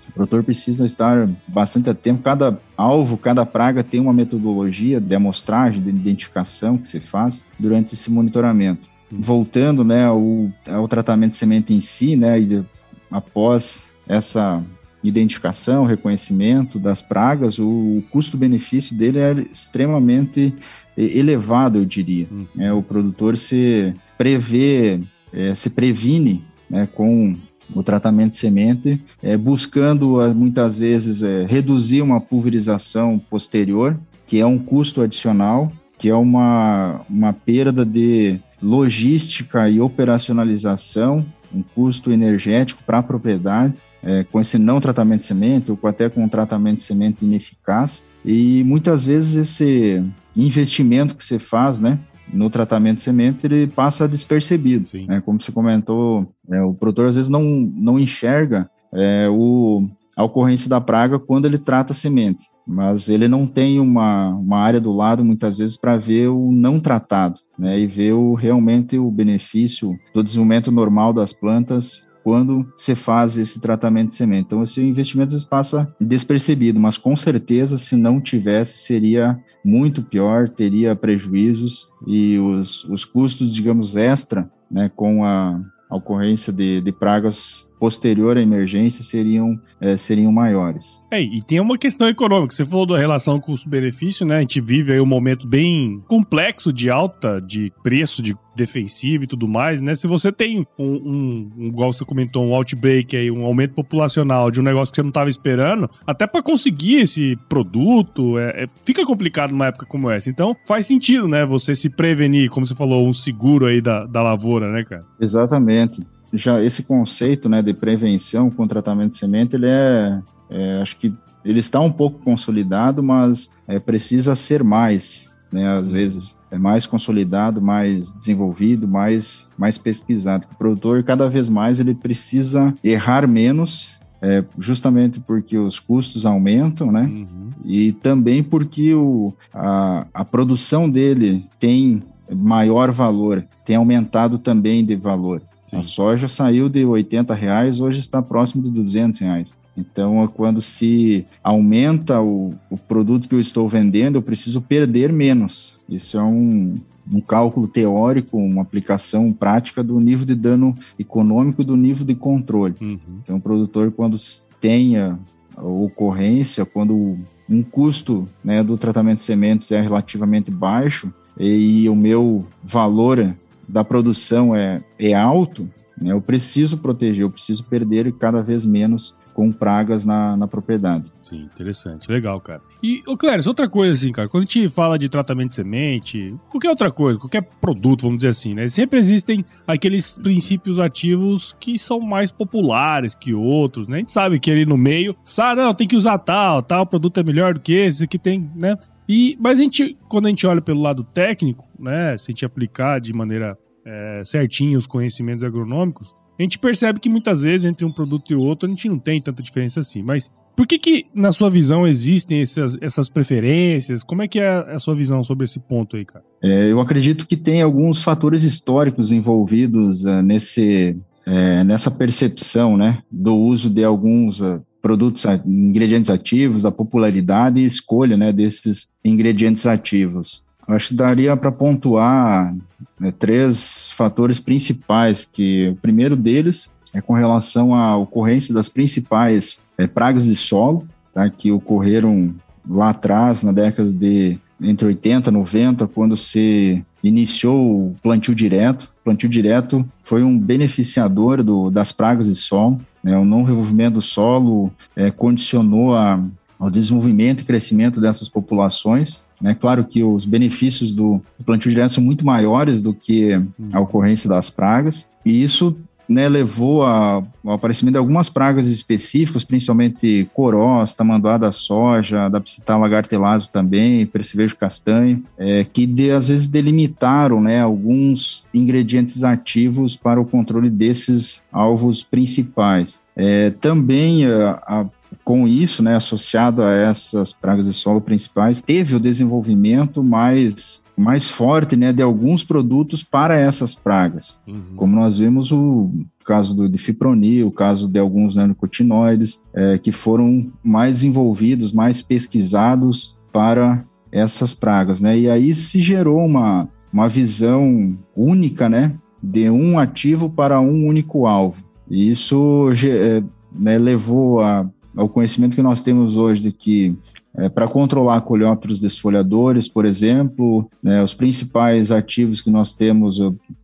o 0.08 0.12
produtor 0.14 0.42
precisa 0.42 0.84
estar 0.86 1.28
bastante 1.46 1.88
atento. 1.90 2.22
Cada 2.22 2.58
alvo, 2.76 3.16
cada 3.16 3.44
praga 3.46 3.84
tem 3.84 4.00
uma 4.00 4.12
metodologia 4.12 5.00
de 5.00 5.14
amostragem, 5.14 5.82
de 5.82 5.90
identificação 5.90 6.78
que 6.78 6.88
se 6.88 7.00
faz 7.00 7.44
durante 7.58 7.94
esse 7.94 8.10
monitoramento. 8.10 8.91
Voltando 9.20 9.84
né, 9.84 10.06
ao, 10.06 10.50
ao 10.66 10.88
tratamento 10.88 11.32
de 11.32 11.38
semente 11.38 11.74
em 11.74 11.80
si, 11.80 12.16
né, 12.16 12.40
e 12.40 12.64
após 13.10 13.82
essa 14.08 14.62
identificação, 15.02 15.84
reconhecimento 15.84 16.78
das 16.78 17.02
pragas, 17.02 17.58
o, 17.58 18.02
custo-benefício 18.10 18.96
dele 18.96 19.18
é 19.18 19.32
extremamente 19.52 20.54
elevado, 20.96 21.78
eu 21.78 21.84
diria. 21.84 22.26
Uhum. 22.30 22.46
É, 22.58 22.72
o 22.72 22.82
produtor 22.82 23.36
se 23.36 23.92
prevê, 24.16 25.00
é, 25.32 25.54
se 25.54 25.70
previne 25.70 26.44
né, 26.70 26.86
com 26.86 27.36
o 27.74 27.82
tratamento 27.82 28.32
de 28.32 28.38
semente, 28.38 29.00
é, 29.22 29.36
buscando 29.36 30.18
muitas 30.34 30.78
vezes 30.78 31.22
é, 31.22 31.46
reduzir 31.46 32.02
uma 32.02 32.20
pulverização 32.20 33.18
posterior, 33.18 33.98
que 34.26 34.40
é 34.40 34.46
um 34.46 34.58
custo 34.58 35.00
adicional, 35.00 35.72
que 35.98 36.08
é 36.08 36.14
uma, 36.14 37.00
uma 37.08 37.32
perda 37.32 37.84
de 37.84 38.38
logística 38.62 39.68
e 39.68 39.80
operacionalização, 39.80 41.24
um 41.52 41.62
custo 41.62 42.12
energético 42.12 42.82
para 42.84 42.98
a 42.98 43.02
propriedade, 43.02 43.74
é, 44.02 44.24
com 44.24 44.40
esse 44.40 44.58
não 44.58 44.80
tratamento 44.80 45.20
de 45.20 45.26
semente, 45.26 45.70
ou 45.70 45.78
até 45.84 46.08
com 46.08 46.24
um 46.24 46.28
tratamento 46.28 46.78
de 46.78 46.84
semente 46.84 47.24
ineficaz. 47.24 48.02
E 48.24 48.62
muitas 48.64 49.06
vezes 49.06 49.34
esse 49.34 50.02
investimento 50.36 51.14
que 51.14 51.24
você 51.24 51.38
faz, 51.38 51.80
né, 51.80 51.98
no 52.32 52.48
tratamento 52.48 52.98
de 52.98 53.02
semente, 53.02 53.46
ele 53.46 53.66
passa 53.66 54.08
despercebido. 54.08 54.90
Né? 55.06 55.20
Como 55.20 55.40
você 55.40 55.52
comentou, 55.52 56.32
é, 56.50 56.62
o 56.62 56.72
produtor 56.72 57.08
às 57.08 57.16
vezes 57.16 57.28
não, 57.28 57.42
não 57.42 57.98
enxerga 57.98 58.70
é, 58.92 59.28
o, 59.28 59.88
a 60.16 60.24
ocorrência 60.24 60.68
da 60.68 60.80
praga 60.80 61.18
quando 61.18 61.46
ele 61.46 61.58
trata 61.58 61.92
a 61.92 61.96
semente, 61.96 62.46
mas 62.66 63.08
ele 63.08 63.28
não 63.28 63.46
tem 63.46 63.80
uma, 63.80 64.30
uma 64.30 64.58
área 64.58 64.80
do 64.80 64.92
lado, 64.92 65.24
muitas 65.24 65.58
vezes, 65.58 65.76
para 65.76 65.96
ver 65.96 66.28
o 66.28 66.50
não 66.52 66.80
tratado, 66.80 67.40
né, 67.58 67.78
e 67.78 67.86
ver 67.86 68.12
o, 68.12 68.34
realmente 68.34 68.98
o 68.98 69.10
benefício 69.10 69.98
do 70.14 70.22
desenvolvimento 70.22 70.70
normal 70.70 71.12
das 71.12 71.32
plantas 71.32 72.06
quando 72.22 72.72
se 72.76 72.94
faz 72.94 73.36
esse 73.36 73.60
tratamento 73.60 74.10
de 74.10 74.14
semente. 74.14 74.46
Então, 74.46 74.62
esse 74.62 74.80
investimento 74.80 75.36
passa 75.48 75.92
despercebido, 76.00 76.78
mas 76.78 76.96
com 76.96 77.16
certeza, 77.16 77.78
se 77.78 77.96
não 77.96 78.20
tivesse, 78.20 78.78
seria 78.78 79.38
muito 79.64 80.02
pior, 80.02 80.48
teria 80.48 80.94
prejuízos 80.94 81.88
e 82.06 82.38
os, 82.38 82.84
os 82.84 83.04
custos, 83.04 83.52
digamos, 83.52 83.96
extra, 83.96 84.48
né, 84.70 84.90
com 84.94 85.24
a, 85.24 85.60
a 85.90 85.96
ocorrência 85.96 86.52
de, 86.52 86.80
de 86.80 86.92
pragas 86.92 87.68
posterior 87.82 88.36
à 88.36 88.40
emergência 88.40 89.02
seriam, 89.02 89.60
é, 89.80 89.96
seriam 89.96 90.30
maiores. 90.30 91.02
É, 91.10 91.20
e 91.20 91.42
tem 91.42 91.58
uma 91.58 91.76
questão 91.76 92.06
econômica. 92.06 92.54
Você 92.54 92.64
falou 92.64 92.86
da 92.86 92.96
relação 92.96 93.40
custo-benefício, 93.40 94.24
né? 94.24 94.36
A 94.36 94.40
gente 94.40 94.60
vive 94.60 94.92
aí 94.92 95.00
um 95.00 95.06
momento 95.06 95.48
bem 95.48 96.00
complexo 96.06 96.72
de 96.72 96.88
alta 96.88 97.40
de 97.40 97.72
preço 97.82 98.22
de 98.22 98.36
defensivo 98.54 99.24
e 99.24 99.26
tudo 99.26 99.48
mais, 99.48 99.80
né? 99.80 99.96
Se 99.96 100.06
você 100.06 100.30
tem 100.30 100.64
um, 100.78 100.84
um, 100.84 101.50
um 101.58 101.66
igual 101.66 101.92
você 101.92 102.04
comentou, 102.04 102.46
um 102.46 102.54
outbreak 102.54 103.16
aí, 103.16 103.32
um 103.32 103.44
aumento 103.44 103.74
populacional 103.74 104.48
de 104.48 104.60
um 104.60 104.62
negócio 104.62 104.92
que 104.92 104.96
você 104.96 105.02
não 105.02 105.08
estava 105.08 105.28
esperando, 105.28 105.90
até 106.06 106.24
para 106.24 106.40
conseguir 106.40 107.00
esse 107.00 107.36
produto, 107.48 108.38
é, 108.38 108.62
é, 108.62 108.66
fica 108.86 109.04
complicado 109.04 109.50
numa 109.50 109.66
época 109.66 109.86
como 109.86 110.08
essa. 110.08 110.30
Então, 110.30 110.54
faz 110.68 110.86
sentido, 110.86 111.26
né? 111.26 111.44
Você 111.44 111.74
se 111.74 111.90
prevenir, 111.90 112.48
como 112.48 112.64
você 112.64 112.76
falou, 112.76 113.08
um 113.08 113.12
seguro 113.12 113.66
aí 113.66 113.80
da, 113.80 114.06
da 114.06 114.22
lavoura, 114.22 114.70
né, 114.70 114.84
cara? 114.84 115.04
Exatamente 115.20 116.00
já 116.32 116.62
esse 116.62 116.82
conceito 116.82 117.48
né, 117.48 117.62
de 117.62 117.74
prevenção 117.74 118.50
com 118.50 118.66
tratamento 118.66 119.12
de 119.12 119.18
semente, 119.18 119.56
ele 119.56 119.68
é, 119.68 120.20
é, 120.50 120.80
acho 120.82 120.96
que 120.98 121.12
ele 121.44 121.58
está 121.58 121.80
um 121.80 121.90
pouco 121.90 122.20
consolidado, 122.20 123.02
mas 123.02 123.50
é, 123.66 123.78
precisa 123.78 124.36
ser 124.36 124.62
mais, 124.62 125.30
né, 125.52 125.66
às 125.66 125.90
vezes 125.90 126.36
é 126.52 126.58
mais 126.58 126.84
consolidado, 126.84 127.62
mais 127.62 128.12
desenvolvido, 128.12 128.86
mais, 128.86 129.48
mais 129.56 129.78
pesquisado. 129.78 130.46
O 130.52 130.56
produtor, 130.56 131.02
cada 131.02 131.26
vez 131.26 131.48
mais, 131.48 131.80
ele 131.80 131.94
precisa 131.94 132.74
errar 132.84 133.26
menos, 133.26 133.88
é, 134.20 134.44
justamente 134.58 135.18
porque 135.18 135.56
os 135.56 135.80
custos 135.80 136.26
aumentam, 136.26 136.92
né? 136.92 137.02
Uhum. 137.02 137.48
E 137.64 137.92
também 137.92 138.42
porque 138.42 138.94
o, 138.94 139.32
a, 139.52 140.06
a 140.12 140.24
produção 140.26 140.90
dele 140.90 141.46
tem 141.58 142.02
maior 142.30 142.92
valor, 142.92 143.46
tem 143.64 143.76
aumentado 143.76 144.38
também 144.38 144.84
de 144.84 144.94
valor. 144.94 145.42
Sim. 145.72 145.78
A 145.78 145.82
soja 145.82 146.28
saiu 146.28 146.68
de 146.68 146.84
80 146.84 147.32
reais, 147.32 147.80
hoje 147.80 147.98
está 147.98 148.20
próximo 148.20 148.62
de 148.62 148.70
200 148.70 149.18
reais. 149.20 149.54
Então, 149.74 150.28
quando 150.28 150.60
se 150.60 151.24
aumenta 151.42 152.20
o, 152.20 152.54
o 152.68 152.76
produto 152.76 153.26
que 153.26 153.34
eu 153.34 153.40
estou 153.40 153.66
vendendo, 153.66 154.16
eu 154.16 154.22
preciso 154.22 154.60
perder 154.60 155.10
menos. 155.10 155.78
Isso 155.88 156.18
é 156.18 156.22
um, 156.22 156.76
um 157.10 157.22
cálculo 157.22 157.66
teórico, 157.66 158.36
uma 158.36 158.60
aplicação 158.60 159.32
prática 159.32 159.82
do 159.82 159.98
nível 159.98 160.26
de 160.26 160.34
dano 160.34 160.76
econômico 160.98 161.62
e 161.62 161.64
do 161.64 161.74
nível 161.74 162.04
de 162.04 162.14
controle. 162.14 162.74
Uhum. 162.78 162.98
Então, 163.22 163.36
o 163.36 163.40
produtor, 163.40 163.90
quando 163.92 164.18
tenha 164.60 165.18
ocorrência, 165.56 166.66
quando 166.66 167.16
um 167.48 167.62
custo 167.62 168.28
né, 168.44 168.62
do 168.62 168.76
tratamento 168.76 169.18
de 169.18 169.24
sementes 169.24 169.72
é 169.72 169.80
relativamente 169.80 170.50
baixo 170.50 171.10
e 171.38 171.88
o 171.88 171.96
meu 171.96 172.44
valor 172.62 173.34
da 173.68 173.84
produção 173.84 174.54
é, 174.54 174.82
é 174.98 175.14
alto, 175.14 175.68
né, 176.00 176.12
eu 176.12 176.20
preciso 176.20 176.78
proteger, 176.78 177.22
eu 177.22 177.30
preciso 177.30 177.64
perder 177.64 178.12
cada 178.12 178.42
vez 178.42 178.64
menos 178.64 179.14
com 179.32 179.50
pragas 179.50 180.04
na, 180.04 180.36
na 180.36 180.46
propriedade. 180.46 181.10
Sim, 181.22 181.42
interessante. 181.42 182.10
Legal, 182.10 182.40
cara. 182.40 182.60
E, 182.82 183.02
ô 183.06 183.16
Cléris, 183.16 183.46
outra 183.46 183.68
coisa 183.68 183.92
assim, 183.92 184.12
cara, 184.12 184.28
quando 184.28 184.42
a 184.42 184.46
gente 184.46 184.68
fala 184.68 184.98
de 184.98 185.08
tratamento 185.08 185.50
de 185.50 185.54
semente, 185.54 186.34
qualquer 186.50 186.68
outra 186.68 186.90
coisa, 186.90 187.18
qualquer 187.18 187.42
produto, 187.60 188.02
vamos 188.02 188.18
dizer 188.18 188.28
assim, 188.28 188.54
né? 188.54 188.66
Sempre 188.68 188.98
existem 188.98 189.44
aqueles 189.66 190.18
princípios 190.18 190.78
ativos 190.78 191.56
que 191.58 191.78
são 191.78 192.00
mais 192.00 192.30
populares 192.30 193.14
que 193.14 193.32
outros, 193.32 193.88
né? 193.88 193.96
A 193.96 194.00
gente 194.00 194.12
sabe 194.12 194.38
que 194.38 194.50
ali 194.50 194.66
no 194.66 194.76
meio, 194.76 195.16
ah, 195.38 195.54
não, 195.54 195.74
tem 195.74 195.88
que 195.88 195.96
usar 195.96 196.18
tal, 196.18 196.62
tal 196.62 196.84
produto 196.86 197.18
é 197.18 197.22
melhor 197.22 197.54
do 197.54 197.60
que 197.60 197.72
esse, 197.72 198.06
que 198.06 198.18
tem, 198.18 198.50
né? 198.54 198.76
E, 199.12 199.36
mas 199.38 199.60
a 199.60 199.62
gente, 199.62 199.94
quando 200.08 200.24
a 200.24 200.28
gente 200.30 200.46
olha 200.46 200.62
pelo 200.62 200.80
lado 200.80 201.04
técnico, 201.04 201.68
né? 201.78 202.16
Se 202.16 202.30
a 202.30 202.32
gente 202.32 202.46
aplicar 202.46 202.98
de 202.98 203.12
maneira 203.12 203.58
é, 203.84 204.22
certinha 204.24 204.78
os 204.78 204.86
conhecimentos 204.86 205.44
agronômicos, 205.44 206.14
a 206.38 206.42
gente 206.42 206.58
percebe 206.58 206.98
que 206.98 207.10
muitas 207.10 207.42
vezes 207.42 207.66
entre 207.66 207.84
um 207.84 207.92
produto 207.92 208.32
e 208.32 208.34
outro 208.34 208.66
a 208.66 208.70
gente 208.70 208.88
não 208.88 208.98
tem 208.98 209.20
tanta 209.20 209.42
diferença 209.42 209.80
assim. 209.80 210.02
Mas 210.02 210.30
por 210.56 210.66
que, 210.66 210.78
que 210.78 211.06
na 211.14 211.30
sua 211.30 211.50
visão, 211.50 211.86
existem 211.86 212.40
essas, 212.40 212.78
essas 212.80 213.10
preferências? 213.10 214.02
Como 214.02 214.22
é 214.22 214.28
que 214.28 214.40
é 214.40 214.48
a 214.48 214.78
sua 214.78 214.94
visão 214.94 215.22
sobre 215.22 215.44
esse 215.44 215.60
ponto 215.60 215.94
aí, 215.94 216.06
cara? 216.06 216.24
É, 216.42 216.72
eu 216.72 216.80
acredito 216.80 217.26
que 217.26 217.36
tem 217.36 217.60
alguns 217.60 218.02
fatores 218.02 218.42
históricos 218.44 219.12
envolvidos 219.12 220.04
uh, 220.04 220.22
nesse, 220.22 220.96
é, 221.26 221.62
nessa 221.64 221.90
percepção 221.90 222.78
né, 222.78 223.02
do 223.10 223.36
uso 223.36 223.68
de 223.68 223.84
alguns 223.84 224.40
uh, 224.40 224.64
produtos, 224.82 225.24
ingredientes 225.46 226.10
ativos, 226.10 226.62
da 226.62 226.72
popularidade 226.72 227.60
e 227.60 227.64
escolha 227.64 228.16
né, 228.16 228.32
desses 228.32 228.90
ingredientes 229.04 229.64
ativos. 229.64 230.44
Acho 230.66 230.88
que 230.88 230.94
daria 230.94 231.36
para 231.36 231.52
pontuar 231.52 232.52
né, 232.98 233.12
três 233.16 233.90
fatores 233.92 234.40
principais, 234.40 235.24
que 235.24 235.68
o 235.68 235.76
primeiro 235.76 236.16
deles 236.16 236.68
é 236.92 237.00
com 237.00 237.14
relação 237.14 237.74
à 237.74 237.96
ocorrência 237.96 238.52
das 238.52 238.68
principais 238.68 239.58
é, 239.78 239.86
pragas 239.86 240.24
de 240.24 240.36
solo, 240.36 240.86
tá, 241.14 241.28
que 241.30 241.50
ocorreram 241.50 242.34
lá 242.68 242.90
atrás, 242.90 243.42
na 243.42 243.52
década 243.52 243.90
de 243.90 244.38
entre 244.60 244.86
80 244.86 245.30
e 245.30 245.32
90, 245.32 245.88
quando 245.88 246.16
se 246.16 246.80
iniciou 247.02 247.88
o 247.88 247.96
plantio 248.02 248.34
direto. 248.34 248.84
O 249.00 249.04
plantio 249.04 249.28
direto 249.28 249.84
foi 250.02 250.22
um 250.22 250.38
beneficiador 250.38 251.42
do, 251.42 251.70
das 251.70 251.90
pragas 251.90 252.28
de 252.28 252.36
solo. 252.36 252.80
Né, 253.02 253.16
o 253.16 253.24
não 253.24 253.42
revolvimento 253.42 253.94
do 253.94 254.02
solo 254.02 254.72
é, 254.94 255.10
condicionou 255.10 255.94
a, 255.94 256.22
ao 256.58 256.70
desenvolvimento 256.70 257.40
e 257.40 257.44
crescimento 257.44 258.00
dessas 258.00 258.28
populações. 258.28 259.24
É 259.42 259.54
claro 259.54 259.84
que 259.84 260.04
os 260.04 260.24
benefícios 260.24 260.92
do, 260.92 261.20
plantio 261.44 261.70
direto 261.70 261.94
são 261.94 262.04
muito 262.04 262.24
maiores 262.24 262.80
do 262.80 262.94
que 262.94 263.32
a 263.72 263.80
ocorrência 263.80 264.28
das 264.28 264.48
pragas, 264.48 265.06
e 265.24 265.42
isso 265.42 265.76
né, 266.12 266.28
levou 266.28 266.82
ao 266.82 267.26
aparecimento 267.46 267.94
de 267.94 267.98
algumas 267.98 268.28
pragas 268.28 268.66
específicas, 268.66 269.44
principalmente 269.44 270.28
corós, 270.34 270.94
tamanduá 270.94 271.38
da 271.38 271.50
soja, 271.50 272.28
da 272.28 272.40
psitar 272.40 272.78
lagartelazo 272.78 273.48
também, 273.50 274.06
percevejo 274.06 274.56
castanho, 274.56 275.24
é, 275.38 275.64
que 275.64 275.86
de, 275.86 276.10
às 276.10 276.28
vezes 276.28 276.46
delimitaram 276.46 277.40
né, 277.40 277.60
alguns 277.60 278.44
ingredientes 278.52 279.24
ativos 279.24 279.96
para 279.96 280.20
o 280.20 280.24
controle 280.24 280.70
desses 280.70 281.40
alvos 281.50 282.02
principais. 282.02 283.00
É, 283.16 283.50
também 283.50 284.26
a, 284.26 284.62
a 284.66 284.86
com 285.24 285.46
isso, 285.46 285.82
né, 285.82 285.96
associado 285.96 286.62
a 286.62 286.72
essas 286.72 287.32
pragas 287.32 287.66
de 287.66 287.72
solo 287.72 288.00
principais, 288.00 288.62
teve 288.62 288.94
o 288.94 289.00
desenvolvimento 289.00 290.02
mais, 290.02 290.81
mais 291.02 291.28
forte 291.28 291.76
né, 291.76 291.92
de 291.92 292.02
alguns 292.02 292.44
produtos 292.44 293.02
para 293.02 293.34
essas 293.34 293.74
pragas. 293.74 294.40
Uhum. 294.46 294.76
Como 294.76 294.96
nós 294.96 295.18
vimos 295.18 295.52
o 295.52 295.90
caso 296.24 296.54
do 296.54 296.68
difipronil, 296.68 297.48
o 297.48 297.52
caso 297.52 297.88
de 297.88 297.98
alguns 297.98 298.36
nanocotinoides, 298.36 299.42
é, 299.52 299.78
que 299.78 299.92
foram 299.92 300.40
mais 300.62 301.02
envolvidos, 301.02 301.72
mais 301.72 302.00
pesquisados 302.00 303.18
para 303.32 303.84
essas 304.10 304.54
pragas. 304.54 305.00
Né? 305.00 305.18
E 305.18 305.28
aí 305.28 305.54
se 305.54 305.80
gerou 305.80 306.24
uma, 306.24 306.68
uma 306.92 307.08
visão 307.08 307.96
única 308.16 308.68
né, 308.68 308.96
de 309.22 309.50
um 309.50 309.78
ativo 309.78 310.30
para 310.30 310.60
um 310.60 310.86
único 310.86 311.26
alvo. 311.26 311.64
E 311.90 312.10
isso 312.10 312.70
é, 312.84 313.22
né, 313.52 313.78
levou 313.78 314.40
a 314.40 314.66
ao 314.96 315.08
conhecimento 315.08 315.54
que 315.54 315.62
nós 315.62 315.80
temos 315.80 316.16
hoje 316.16 316.42
de 316.42 316.52
que 316.52 316.96
é, 317.36 317.48
para 317.48 317.66
controlar 317.66 318.20
coleópteros 318.22 318.78
desfolhadores, 318.78 319.66
por 319.66 319.86
exemplo, 319.86 320.70
né, 320.82 321.02
os 321.02 321.14
principais 321.14 321.90
ativos 321.90 322.40
que 322.40 322.50
nós 322.50 322.72
temos 322.72 323.18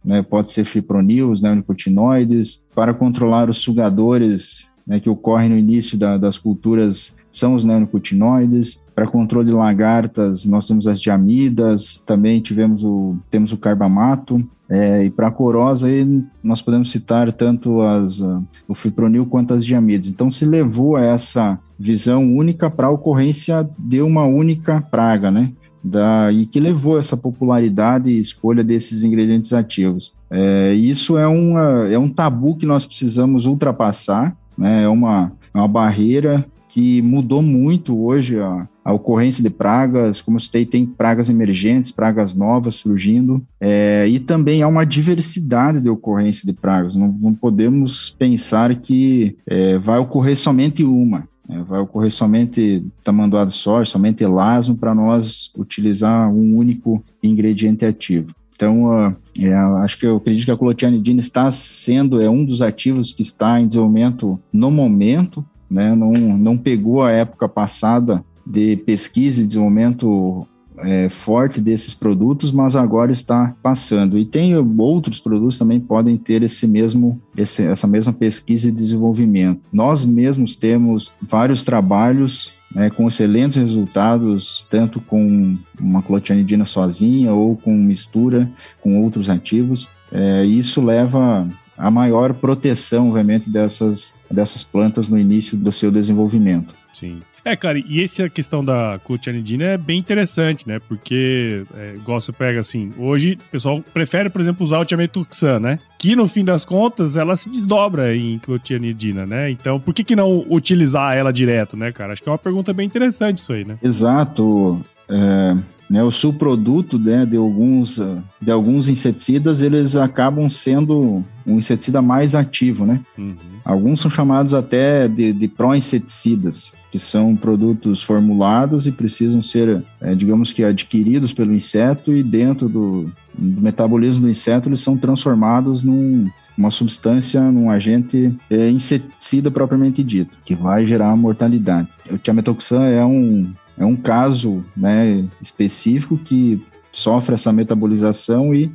né, 0.05 0.23
pode 0.23 0.51
ser 0.51 0.65
fipronil, 0.65 1.31
os 1.31 1.43
neonicotinoides, 1.43 2.65
para 2.75 2.95
controlar 2.95 3.51
os 3.51 3.59
sugadores 3.59 4.69
né, 4.87 4.99
que 4.99 5.11
ocorrem 5.11 5.51
no 5.51 5.59
início 5.59 5.99
da, 5.99 6.17
das 6.17 6.39
culturas 6.39 7.15
são 7.31 7.55
os 7.55 7.65
neonicotinoides. 7.65 8.83
Para 8.99 9.07
controle 9.07 9.47
de 9.47 9.55
lagartas, 9.55 10.45
nós 10.45 10.67
temos 10.67 10.89
as 10.89 11.01
diamidas, 11.01 12.03
também 12.05 12.41
tivemos 12.41 12.83
o, 12.83 13.15
temos 13.31 13.53
o 13.53 13.57
carbamato. 13.57 14.37
É, 14.69 15.05
e 15.05 15.09
para 15.09 15.29
a 15.29 15.31
corosa, 15.31 15.87
aí, 15.87 16.05
nós 16.43 16.61
podemos 16.61 16.91
citar 16.91 17.33
tanto 17.33 17.81
as, 17.81 18.19
uh, 18.19 18.45
o 18.67 18.75
fipronil 18.75 19.25
quanto 19.25 19.55
as 19.55 19.65
diamidas. 19.65 20.09
Então, 20.09 20.33
se 20.33 20.45
levou 20.45 20.97
a 20.97 21.05
essa 21.05 21.61
visão 21.79 22.25
única 22.25 22.69
para 22.69 22.89
a 22.89 22.91
ocorrência 22.91 23.71
de 23.79 24.03
uma 24.03 24.25
única 24.25 24.83
praga, 24.83 25.31
né? 25.31 25.53
Da, 25.83 26.33
e 26.33 26.45
que 26.45 26.59
levou 26.59 26.99
essa 26.99 27.17
popularidade 27.17 28.11
e 28.11 28.19
escolha 28.19 28.65
desses 28.65 29.05
ingredientes 29.05 29.53
ativos. 29.53 30.13
É, 30.29 30.75
isso 30.75 31.17
é, 31.17 31.29
uma, 31.29 31.87
é 31.89 31.97
um 31.97 32.09
tabu 32.09 32.57
que 32.57 32.67
nós 32.67 32.85
precisamos 32.85 33.47
ultrapassar, 33.47 34.37
né? 34.59 34.83
é 34.83 34.89
uma, 34.89 35.31
é 35.55 35.57
uma 35.57 35.69
barreira 35.69 36.45
que 36.69 37.01
mudou 37.01 37.43
muito 37.43 37.97
hoje 38.05 38.39
a, 38.39 38.69
a 38.89 38.93
ocorrência 38.95 39.43
de 39.43 39.51
pragas, 39.51 40.23
como 40.23 40.39
eu 40.39 40.41
citei, 40.41 40.65
tem 40.65 40.87
pragas 40.87 41.29
emergentes, 41.29 41.93
pragas 41.93 42.35
novas 42.35 42.77
surgindo, 42.77 43.47
é, 43.61 44.09
e 44.09 44.19
também 44.19 44.63
há 44.63 44.67
uma 44.67 44.87
diversidade 44.87 45.79
de 45.79 45.91
ocorrência 45.91 46.47
de 46.47 46.55
pragas. 46.55 46.95
Não, 46.95 47.09
não 47.09 47.35
podemos 47.35 48.09
pensar 48.19 48.75
que 48.77 49.37
é, 49.47 49.77
vai 49.77 49.99
ocorrer 49.99 50.39
somente 50.39 50.85
uma. 50.85 51.29
É, 51.51 51.59
vai 51.65 51.81
ocorrer 51.81 52.11
somente 52.11 52.83
tamanduá 53.05 53.45
de 53.45 53.53
soja, 53.53 53.91
somente 53.91 54.25
elasmo, 54.25 54.75
para 54.75 54.95
nós 54.95 55.51
utilizar 55.55 56.31
um 56.31 56.57
único 56.57 57.05
ingrediente 57.23 57.85
ativo. 57.85 58.35
Então, 58.57 59.15
é, 59.39 59.53
acho 59.83 59.99
que 59.99 60.07
eu 60.07 60.17
acredito 60.17 60.47
que 60.47 60.51
a 60.51 60.57
clotianidina 60.57 61.21
está 61.21 61.53
sendo 61.53 62.23
é 62.23 62.31
um 62.31 62.43
dos 62.43 62.63
ativos 62.63 63.13
que 63.13 63.21
está 63.21 63.61
em 63.61 63.69
desenvolvimento 63.69 64.41
no 64.51 64.71
momento 64.71 65.45
né? 65.71 65.95
Não, 65.95 66.13
não 66.13 66.57
pegou 66.57 67.03
a 67.03 67.11
época 67.11 67.49
passada 67.49 68.25
de 68.49 68.77
pesquisa 68.77 69.43
e 69.43 69.47
desenvolvimento 69.47 70.47
é, 70.79 71.09
forte 71.09 71.61
desses 71.61 71.93
produtos, 71.95 72.53
mas 72.53 72.75
agora 72.77 73.13
está 73.13 73.55
passando. 73.63 74.19
E 74.19 74.25
tem 74.25 74.57
outros 74.57 75.21
produtos 75.21 75.59
também 75.59 75.81
podem 75.81 76.17
ter 76.17 76.43
esse 76.43 76.67
mesmo, 76.67 77.21
esse, 77.37 77.63
essa 77.63 77.87
mesma 77.87 78.13
pesquisa 78.13 78.69
e 78.69 78.73
desenvolvimento. 78.73 79.61
Nós 79.73 80.05
mesmos 80.05 80.57
temos 80.57 81.13
vários 81.21 81.65
trabalhos 81.65 82.53
né, 82.75 82.91
com 82.91 83.09
excelentes 83.09 83.57
resultados, 83.57 84.67
tanto 84.71 85.01
com 85.01 85.57
uma 85.81 86.03
clotianidina 86.03 86.65
sozinha 86.65 87.33
ou 87.33 87.57
com 87.57 87.73
mistura 87.73 88.51
com 88.81 89.03
outros 89.03 89.29
ativos. 89.29 89.89
É, 90.13 90.45
isso 90.45 90.81
leva 90.81 91.49
a 91.77 91.91
maior 91.91 92.35
proteção, 92.35 93.09
obviamente, 93.09 93.49
dessas, 93.49 94.13
dessas 94.31 94.65
plantas 94.65 95.09
no 95.09 95.19
início 95.19 95.57
do 95.57 95.71
seu 95.71 95.91
desenvolvimento. 95.91 96.75
Sim. 96.99 97.21
É, 97.45 97.55
cara, 97.55 97.79
e 97.79 98.03
essa 98.03 98.29
questão 98.29 98.65
da 98.65 99.01
clotianidina 99.05 99.65
é 99.65 99.79
bem 99.79 99.99
interessante, 99.99 100.67
né? 100.67 100.81
Porque, 100.81 101.65
é, 101.77 101.95
igual 101.95 102.21
você 102.21 102.33
pega 102.33 102.59
assim, 102.59 102.91
hoje 102.99 103.39
o 103.49 103.51
pessoal 103.53 103.83
prefere, 103.95 104.29
por 104.29 104.41
exemplo, 104.41 104.65
usar 104.65 104.81
o 104.81 104.85
tiametuxan, 104.85 105.61
né? 105.61 105.79
Que 105.97 106.17
no 106.17 106.27
fim 106.27 106.45
das 106.45 106.65
contas 106.65 107.17
ela 107.17 107.37
se 107.37 107.49
desdobra 107.49 108.17
em 108.17 108.39
clotianidina, 108.41 109.25
né? 109.25 109.49
Então, 109.49 109.79
por 109.79 109.95
que, 109.95 110.03
que 110.03 110.17
não 110.17 110.45
utilizar 110.51 111.17
ela 111.17 111.33
direto, 111.33 111.77
né, 111.77 111.93
cara? 111.93 112.13
Acho 112.13 112.23
que 112.23 112.29
é 112.29 112.33
uma 112.33 112.39
pergunta 112.39 112.73
bem 112.73 112.87
interessante 112.87 113.39
isso 113.39 113.53
aí, 113.53 113.65
né? 113.65 113.79
Exato. 113.81 114.85
É, 115.09 115.57
né, 115.89 116.03
o 116.03 116.11
subproduto 116.11 116.99
né, 116.99 117.25
de, 117.25 117.37
alguns, 117.37 117.99
de 118.43 118.51
alguns 118.51 118.89
inseticidas, 118.89 119.63
eles 119.63 119.97
acabam 119.97 120.51
sendo 120.51 121.25
um 121.47 121.59
inseticida 121.59 122.03
mais 122.03 122.35
ativo, 122.35 122.85
né? 122.85 123.01
Uhum. 123.17 123.37
Alguns 123.65 124.01
são 124.01 124.11
chamados 124.11 124.53
até 124.53 125.09
de, 125.09 125.33
de 125.33 125.49
pró-inseticidas, 125.49 126.73
que 126.91 126.99
são 126.99 127.37
produtos 127.37 128.03
formulados 128.03 128.87
e 128.87 128.93
precisam 128.93 129.43
ser, 129.43 129.85
é, 130.01 130.15
digamos 130.15 130.53
que, 130.53 130.65
adquiridos 130.65 131.33
pelo 131.33 131.55
inseto 131.55 132.13
e 132.17 132.23
dentro 132.23 132.69
do, 132.69 133.13
do 133.37 133.61
metabolismo 133.61 134.25
do 134.25 134.31
inseto 134.31 134.69
eles 134.69 134.81
são 134.81 134.97
transformados 134.97 135.83
num, 135.83 136.29
uma 136.57 136.71
substância, 136.71 137.41
num 137.53 137.71
agente 137.71 138.35
é, 138.51 138.71
inseticida 138.71 139.51
propriamente 139.51 140.03
dito, 140.03 140.37
que 140.45 140.55
vai 140.55 140.87
gerar 140.87 141.15
mortalidade. 141.17 141.89
O 142.11 142.19
tiametoxan 142.19 142.85
é 142.87 143.05
um, 143.05 143.53
é 143.77 143.85
um 143.85 143.95
caso 143.95 144.65
né, 144.77 145.25
específico 145.41 146.17
que 146.17 146.63
sofre 146.91 147.35
essa 147.35 147.53
metabolização 147.53 148.55
e 148.55 148.73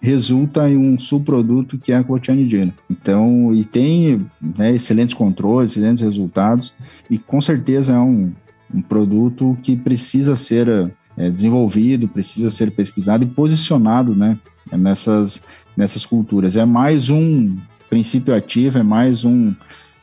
resulta 0.00 0.68
em 0.68 0.76
um 0.76 0.98
subproduto 0.98 1.78
que 1.78 1.92
é 1.92 1.96
a 1.96 2.04
clotianidina. 2.04 2.72
Então, 2.90 3.54
e 3.54 3.64
tem 3.64 4.26
né, 4.40 4.74
excelentes 4.74 5.14
controles, 5.14 5.72
excelentes 5.72 6.02
resultados, 6.02 6.72
e 7.10 7.18
com 7.18 7.40
certeza 7.40 7.92
é 7.92 7.98
um, 7.98 8.32
um 8.72 8.80
produto 8.80 9.56
que 9.62 9.76
precisa 9.76 10.36
ser 10.36 10.90
é, 11.16 11.30
desenvolvido, 11.30 12.08
precisa 12.08 12.50
ser 12.50 12.70
pesquisado 12.70 13.24
e 13.24 13.26
posicionado 13.26 14.14
né, 14.14 14.38
nessas, 14.72 15.42
nessas 15.76 16.04
culturas. 16.04 16.56
É 16.56 16.64
mais 16.64 17.10
um 17.10 17.56
princípio 17.88 18.34
ativo, 18.34 18.78
é 18.78 18.82
mais 18.82 19.24
um 19.24 19.54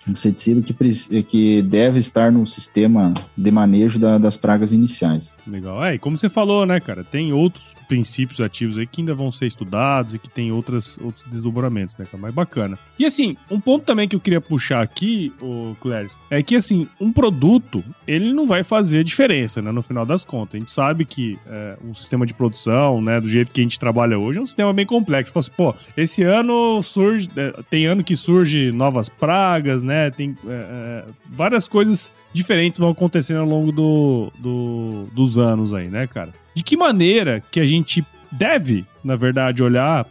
inseticida 0.08 0.62
que, 0.62 1.24
que 1.24 1.62
deve 1.62 2.00
estar 2.00 2.32
no 2.32 2.46
sistema 2.46 3.14
de 3.38 3.52
manejo 3.52 3.98
da, 3.98 4.18
das 4.18 4.38
pragas 4.38 4.72
iniciais. 4.72 5.34
Legal. 5.48 5.84
É, 5.84 5.96
e 5.96 6.00
como 6.00 6.18
você 6.18 6.30
falou, 6.30 6.66
né, 6.66 6.80
cara, 6.80 7.04
tem 7.04 7.32
outros 7.32 7.76
princípios 7.88 8.42
ativos 8.42 8.78
aí 8.78 8.86
que 8.86 9.02
ainda 9.02 9.14
vão 9.14 9.32
ser 9.32 9.46
estudados 9.46 10.14
e 10.14 10.20
que 10.20 10.30
tem 10.30 10.52
outras, 10.52 10.98
outros 11.00 11.26
desdobramentos, 11.30 11.96
né, 11.98 12.06
cara? 12.06 12.22
Mais 12.22 12.34
bacana. 12.34 12.78
E 12.98 13.06
assim, 13.06 13.38
um 13.50 13.60
ponto 13.60 13.86
também 13.86 14.08
que 14.08 14.16
eu 14.16 14.20
queria 14.20 14.42
puxar 14.42 14.82
aqui, 14.82 15.32
o 15.42 15.76
Cléris, 15.82 16.16
é 16.30 16.42
que 16.44 16.56
assim, 16.56 16.88
um 17.00 17.12
produto, 17.12 17.84
ele 18.08 18.34
não 18.34 18.46
vai 18.46 18.64
fazer 18.64 19.04
diferença, 19.04 19.62
né, 19.62 19.72
no 19.72 19.82
final 19.82 20.06
das 20.06 20.26
contas. 20.26 20.56
A 20.56 20.58
gente 20.58 20.72
sabe 20.72 21.06
que 21.06 21.38
é, 21.48 21.78
sistema 21.94 22.26
de 22.26 22.34
produção, 22.34 23.02
né, 23.02 23.20
do 23.20 23.30
jeito 23.30 23.52
que 23.52 23.62
a 23.62 23.64
gente 23.64 23.80
trabalha 23.80 24.18
hoje, 24.20 24.40
é 24.40 24.42
um 24.42 24.46
sistema 24.46 24.74
bem 24.74 24.86
complexo. 24.86 25.32
Você 25.34 25.50
fala 25.50 25.74
assim, 25.74 25.82
pô, 25.82 25.92
esse 25.96 26.24
ano 26.24 26.82
surge, 26.84 27.30
é, 27.36 27.54
tem 27.70 27.86
ano 27.86 28.04
que 28.04 28.16
surge 28.16 28.72
novas 28.72 29.10
pragas, 29.10 29.84
né? 29.84 29.93
Né? 29.94 30.10
Tem 30.10 30.36
é, 30.48 30.52
é, 30.52 31.06
várias 31.30 31.68
coisas 31.68 32.12
diferentes 32.34 32.80
vão 32.80 32.90
acontecendo 32.90 33.42
ao 33.42 33.48
longo 33.48 33.72
do, 33.72 34.32
do, 34.40 35.06
dos 35.14 35.38
anos 35.38 35.74
aí, 35.74 35.88
né, 35.88 36.08
cara? 36.08 36.34
De 36.56 36.64
que 36.64 36.76
maneira 36.76 37.44
que 37.52 37.60
a 37.60 37.66
gente 37.66 38.04
deve, 38.32 38.84
na 39.04 39.16
verdade, 39.16 39.62
olhar 39.62 40.06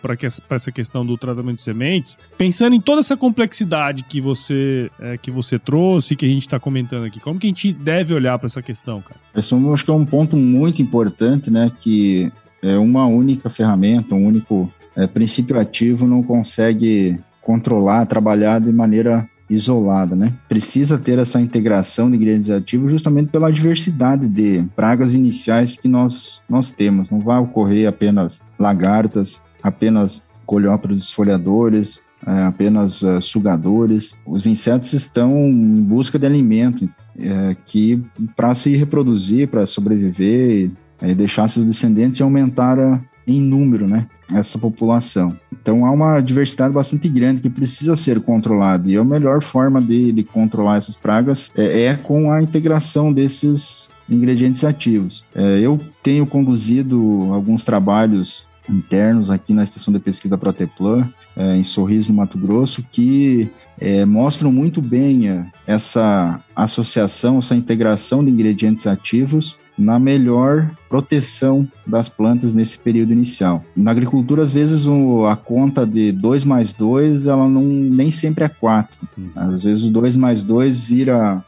para 0.00 0.16
essa 0.56 0.72
questão 0.72 1.04
do 1.04 1.18
tratamento 1.18 1.56
de 1.56 1.62
sementes, 1.62 2.16
pensando 2.38 2.74
em 2.74 2.80
toda 2.80 3.00
essa 3.00 3.14
complexidade 3.14 4.04
que 4.04 4.18
você, 4.18 4.90
é, 4.98 5.18
que 5.18 5.30
você 5.30 5.58
trouxe, 5.58 6.16
que 6.16 6.24
a 6.24 6.28
gente 6.28 6.46
está 6.46 6.58
comentando 6.58 7.04
aqui. 7.04 7.20
Como 7.20 7.38
que 7.38 7.46
a 7.46 7.50
gente 7.50 7.72
deve 7.72 8.14
olhar 8.14 8.38
para 8.38 8.46
essa 8.46 8.62
questão, 8.62 9.02
cara? 9.02 9.20
Esse 9.36 9.52
eu 9.52 9.74
acho 9.74 9.84
que 9.84 9.90
é 9.90 9.94
um 9.94 10.06
ponto 10.06 10.36
muito 10.38 10.80
importante, 10.80 11.50
né? 11.50 11.70
Que 11.80 12.32
é 12.62 12.78
uma 12.78 13.06
única 13.06 13.50
ferramenta, 13.50 14.14
um 14.14 14.26
único 14.26 14.72
é, 14.96 15.06
princípio 15.06 15.60
ativo 15.60 16.06
não 16.06 16.22
consegue 16.22 17.18
controlar, 17.46 18.04
trabalhar 18.06 18.60
de 18.60 18.72
maneira 18.72 19.24
isolada, 19.48 20.16
né? 20.16 20.32
Precisa 20.48 20.98
ter 20.98 21.16
essa 21.20 21.40
integração 21.40 22.10
de 22.10 22.16
ingredientes 22.16 22.50
ativos 22.50 22.90
justamente 22.90 23.30
pela 23.30 23.52
diversidade 23.52 24.26
de 24.26 24.64
pragas 24.74 25.14
iniciais 25.14 25.76
que 25.76 25.86
nós, 25.86 26.42
nós 26.48 26.72
temos. 26.72 27.08
Não 27.08 27.20
vai 27.20 27.38
ocorrer 27.38 27.88
apenas 27.88 28.42
lagartas, 28.58 29.40
apenas 29.62 30.20
coleópteros 30.44 31.04
esfoliadores, 31.04 32.00
é, 32.26 32.42
apenas 32.42 33.02
uh, 33.02 33.22
sugadores. 33.22 34.16
Os 34.26 34.44
insetos 34.44 34.92
estão 34.92 35.30
em 35.30 35.82
busca 35.84 36.18
de 36.18 36.26
alimento 36.26 36.90
é, 37.16 37.56
que 37.64 38.02
para 38.34 38.56
se 38.56 38.74
reproduzir, 38.76 39.46
para 39.46 39.64
sobreviver, 39.66 40.72
e 41.00 41.14
deixar 41.14 41.46
seus 41.46 41.64
descendentes 41.64 42.18
e 42.18 42.24
aumentar 42.24 42.76
a, 42.80 43.00
em 43.24 43.40
número, 43.40 43.86
né? 43.86 44.08
Essa 44.32 44.58
população. 44.58 45.36
Então 45.52 45.86
há 45.86 45.90
uma 45.90 46.20
diversidade 46.20 46.74
bastante 46.74 47.08
grande 47.08 47.40
que 47.40 47.50
precisa 47.50 47.94
ser 47.94 48.20
controlada. 48.20 48.90
E 48.90 48.96
a 48.96 49.04
melhor 49.04 49.42
forma 49.42 49.80
de, 49.80 50.12
de 50.12 50.24
controlar 50.24 50.78
essas 50.78 50.96
pragas 50.96 51.50
é, 51.56 51.84
é, 51.84 51.94
com 51.94 52.30
a 52.30 52.42
integração 52.42 53.12
desses 53.12 53.88
ingredientes 54.08 54.64
ativos. 54.64 55.24
É, 55.34 55.60
eu 55.60 55.80
tenho 56.02 56.26
conduzido 56.26 57.28
alguns 57.32 57.64
trabalhos 57.64 58.46
internos 58.68 59.30
aqui 59.30 59.52
na 59.52 59.64
estação 59.64 59.92
de 59.92 60.00
pesquisa 60.00 60.36
Proteplan, 60.36 61.08
é, 61.36 61.56
em 61.56 61.64
Sorriso, 61.64 62.10
no 62.10 62.18
Mato 62.18 62.38
Grosso, 62.38 62.84
que 62.90 63.48
é, 63.78 64.04
mostram 64.04 64.50
muito 64.50 64.80
bem 64.80 65.28
é, 65.28 65.46
essa 65.66 66.40
associação, 66.54 67.38
essa 67.38 67.54
integração 67.54 68.24
de 68.24 68.30
ingredientes 68.30 68.86
ativos 68.86 69.58
na 69.78 69.98
melhor 69.98 70.70
proteção 70.88 71.68
das 71.86 72.08
plantas 72.08 72.54
nesse 72.54 72.78
período 72.78 73.12
inicial. 73.12 73.62
Na 73.76 73.90
agricultura, 73.90 74.42
às 74.42 74.52
vezes, 74.52 74.86
o, 74.86 75.26
a 75.26 75.36
conta 75.36 75.86
de 75.86 76.12
2 76.12 76.44
mais 76.44 76.72
2, 76.72 77.26
ela 77.26 77.48
não, 77.48 77.62
nem 77.62 78.10
sempre 78.10 78.44
é 78.44 78.48
4. 78.48 78.96
Uhum. 79.16 79.30
Às 79.34 79.62
vezes 79.62 79.84
o 79.84 79.90
2 79.90 80.16
mais 80.16 80.42
2 80.42 80.82
vira 80.82 81.44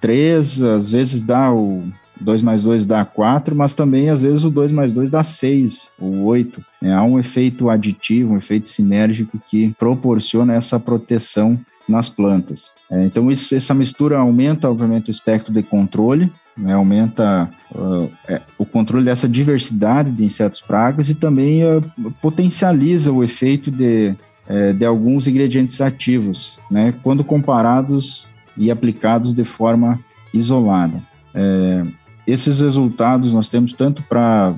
3, 0.00 0.60
é, 0.60 0.74
às 0.74 0.90
vezes 0.90 1.22
dá 1.22 1.52
o 1.52 1.84
2 2.20 2.42
mais 2.42 2.62
2 2.62 2.84
dá 2.84 3.04
4, 3.04 3.54
mas 3.56 3.72
também 3.72 4.10
às 4.10 4.20
vezes 4.20 4.44
o 4.44 4.50
2 4.50 4.70
mais 4.72 4.92
2 4.92 5.10
dá 5.10 5.24
6 5.24 5.90
ou 5.98 6.24
8. 6.24 6.62
É, 6.82 6.92
há 6.92 7.02
um 7.02 7.18
efeito 7.18 7.70
aditivo, 7.70 8.34
um 8.34 8.36
efeito 8.36 8.68
sinérgico 8.68 9.38
que 9.48 9.74
proporciona 9.78 10.54
essa 10.54 10.78
proteção 10.78 11.58
nas 11.88 12.08
plantas. 12.08 12.70
É, 12.90 13.04
então, 13.04 13.30
isso, 13.30 13.54
essa 13.54 13.74
mistura 13.74 14.18
aumenta, 14.18 14.70
obviamente, 14.70 15.08
o 15.08 15.10
espectro 15.10 15.52
de 15.52 15.62
controle, 15.62 16.30
né, 16.56 16.74
aumenta 16.74 17.50
uh, 17.74 18.10
é, 18.28 18.40
o 18.58 18.64
controle 18.64 19.04
dessa 19.04 19.28
diversidade 19.28 20.10
de 20.10 20.24
insetos 20.24 20.60
pragas 20.60 21.08
e 21.08 21.14
também 21.14 21.62
uh, 21.64 21.80
potencializa 22.20 23.12
o 23.12 23.24
efeito 23.24 23.70
de, 23.70 24.14
uh, 24.48 24.72
de 24.74 24.84
alguns 24.84 25.26
ingredientes 25.26 25.80
ativos, 25.80 26.58
né, 26.70 26.94
quando 27.02 27.24
comparados 27.24 28.26
e 28.56 28.70
aplicados 28.70 29.32
de 29.32 29.44
forma 29.44 29.98
isolada. 30.32 31.02
É, 31.34 31.84
esses 32.26 32.60
resultados 32.60 33.32
nós 33.32 33.48
temos 33.48 33.72
tanto 33.72 34.02
para 34.02 34.54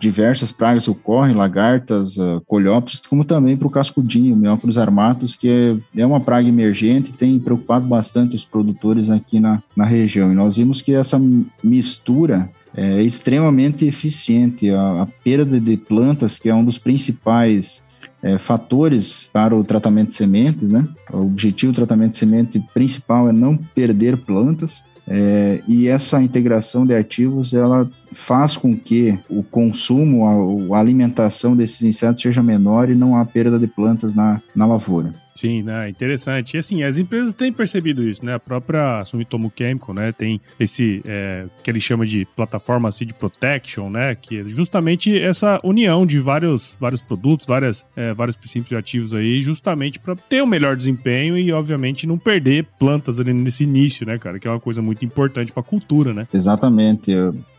diversas 0.00 0.52
pragas 0.52 0.88
ocorrem, 0.88 1.34
lagartas, 1.34 2.16
uh, 2.16 2.42
coleópteros, 2.46 3.00
como 3.00 3.24
também 3.24 3.56
para 3.56 3.68
o 3.68 3.70
cascudinho, 3.70 4.36
Miópolis 4.36 4.76
armatus, 4.76 5.34
que 5.34 5.48
é, 5.94 6.00
é 6.02 6.06
uma 6.06 6.20
praga 6.20 6.48
emergente 6.48 7.10
e 7.10 7.14
tem 7.14 7.38
preocupado 7.38 7.86
bastante 7.86 8.36
os 8.36 8.44
produtores 8.44 9.10
aqui 9.10 9.40
na, 9.40 9.62
na 9.76 9.84
região. 9.84 10.32
E 10.32 10.34
nós 10.34 10.56
vimos 10.56 10.82
que 10.82 10.92
essa 10.92 11.20
mistura 11.62 12.50
é 12.76 13.02
extremamente 13.02 13.86
eficiente. 13.86 14.70
A, 14.70 15.02
a 15.02 15.06
perda 15.06 15.58
de 15.58 15.76
plantas, 15.76 16.38
que 16.38 16.48
é 16.48 16.54
um 16.54 16.64
dos 16.64 16.78
principais 16.78 17.82
é, 18.22 18.38
fatores 18.38 19.30
para 19.32 19.54
o 19.54 19.64
tratamento 19.64 20.08
de 20.08 20.14
sementes, 20.14 20.68
né? 20.68 20.86
O 21.12 21.22
objetivo 21.22 21.72
do 21.72 21.76
tratamento 21.76 22.12
de 22.12 22.18
semente 22.18 22.60
principal 22.74 23.28
é 23.28 23.32
não 23.32 23.56
perder 23.56 24.16
plantas. 24.18 24.82
É, 25.08 25.62
e 25.68 25.86
essa 25.86 26.20
integração 26.20 26.84
de 26.84 26.94
ativos 26.94 27.54
ela 27.54 27.88
faz 28.12 28.56
com 28.56 28.76
que 28.76 29.16
o 29.28 29.42
consumo, 29.42 30.26
a, 30.26 30.76
a 30.76 30.80
alimentação 30.80 31.56
desses 31.56 31.82
insetos 31.82 32.22
seja 32.22 32.42
menor 32.42 32.90
e 32.90 32.96
não 32.96 33.16
há 33.16 33.24
perda 33.24 33.58
de 33.58 33.68
plantas 33.68 34.14
na, 34.14 34.42
na 34.54 34.66
lavoura. 34.66 35.14
Sim, 35.36 35.62
né? 35.62 35.90
Interessante. 35.90 36.54
E 36.54 36.58
assim, 36.58 36.82
as 36.82 36.96
empresas 36.96 37.34
têm 37.34 37.52
percebido 37.52 38.02
isso, 38.02 38.24
né? 38.24 38.34
A 38.34 38.40
própria 38.40 39.04
Sumitomo 39.04 39.52
Chemical, 39.54 39.94
né? 39.94 40.10
Tem 40.10 40.40
esse 40.58 41.02
é, 41.04 41.44
que 41.62 41.70
ele 41.70 41.78
chama 41.78 42.06
de 42.06 42.26
plataforma 42.34 42.90
Seed 42.90 43.12
Protection, 43.12 43.90
né? 43.90 44.14
Que 44.14 44.40
é 44.40 44.44
justamente 44.44 45.16
essa 45.18 45.60
união 45.62 46.06
de 46.06 46.18
vários, 46.18 46.78
vários 46.80 47.02
produtos, 47.02 47.46
várias, 47.46 47.86
é, 47.94 48.14
vários 48.14 48.34
princípios 48.34 48.72
ativos 48.72 49.12
aí, 49.12 49.42
justamente 49.42 49.98
para 49.98 50.16
ter 50.16 50.42
um 50.42 50.46
melhor 50.46 50.74
desempenho 50.74 51.36
e, 51.36 51.52
obviamente, 51.52 52.06
não 52.06 52.16
perder 52.16 52.64
plantas 52.78 53.20
ali 53.20 53.34
nesse 53.34 53.64
início, 53.64 54.06
né, 54.06 54.16
cara? 54.16 54.38
Que 54.38 54.48
é 54.48 54.50
uma 54.50 54.60
coisa 54.60 54.80
muito 54.80 55.04
importante 55.04 55.52
para 55.52 55.60
a 55.60 55.64
cultura, 55.64 56.14
né? 56.14 56.26
Exatamente. 56.32 57.12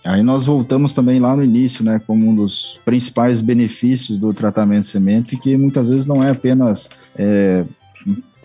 Aí 0.07 0.23
nós 0.23 0.45
voltamos 0.45 0.93
também 0.93 1.19
lá 1.19 1.35
no 1.35 1.43
início, 1.43 1.83
né, 1.83 1.99
como 2.07 2.29
um 2.29 2.33
dos 2.33 2.79
principais 2.85 3.41
benefícios 3.41 4.17
do 4.17 4.33
tratamento 4.33 4.83
de 4.83 4.87
semente, 4.87 5.35
que 5.35 5.57
muitas 5.57 5.89
vezes 5.89 6.05
não 6.05 6.23
é 6.23 6.29
apenas 6.29 6.89
é, 7.13 7.65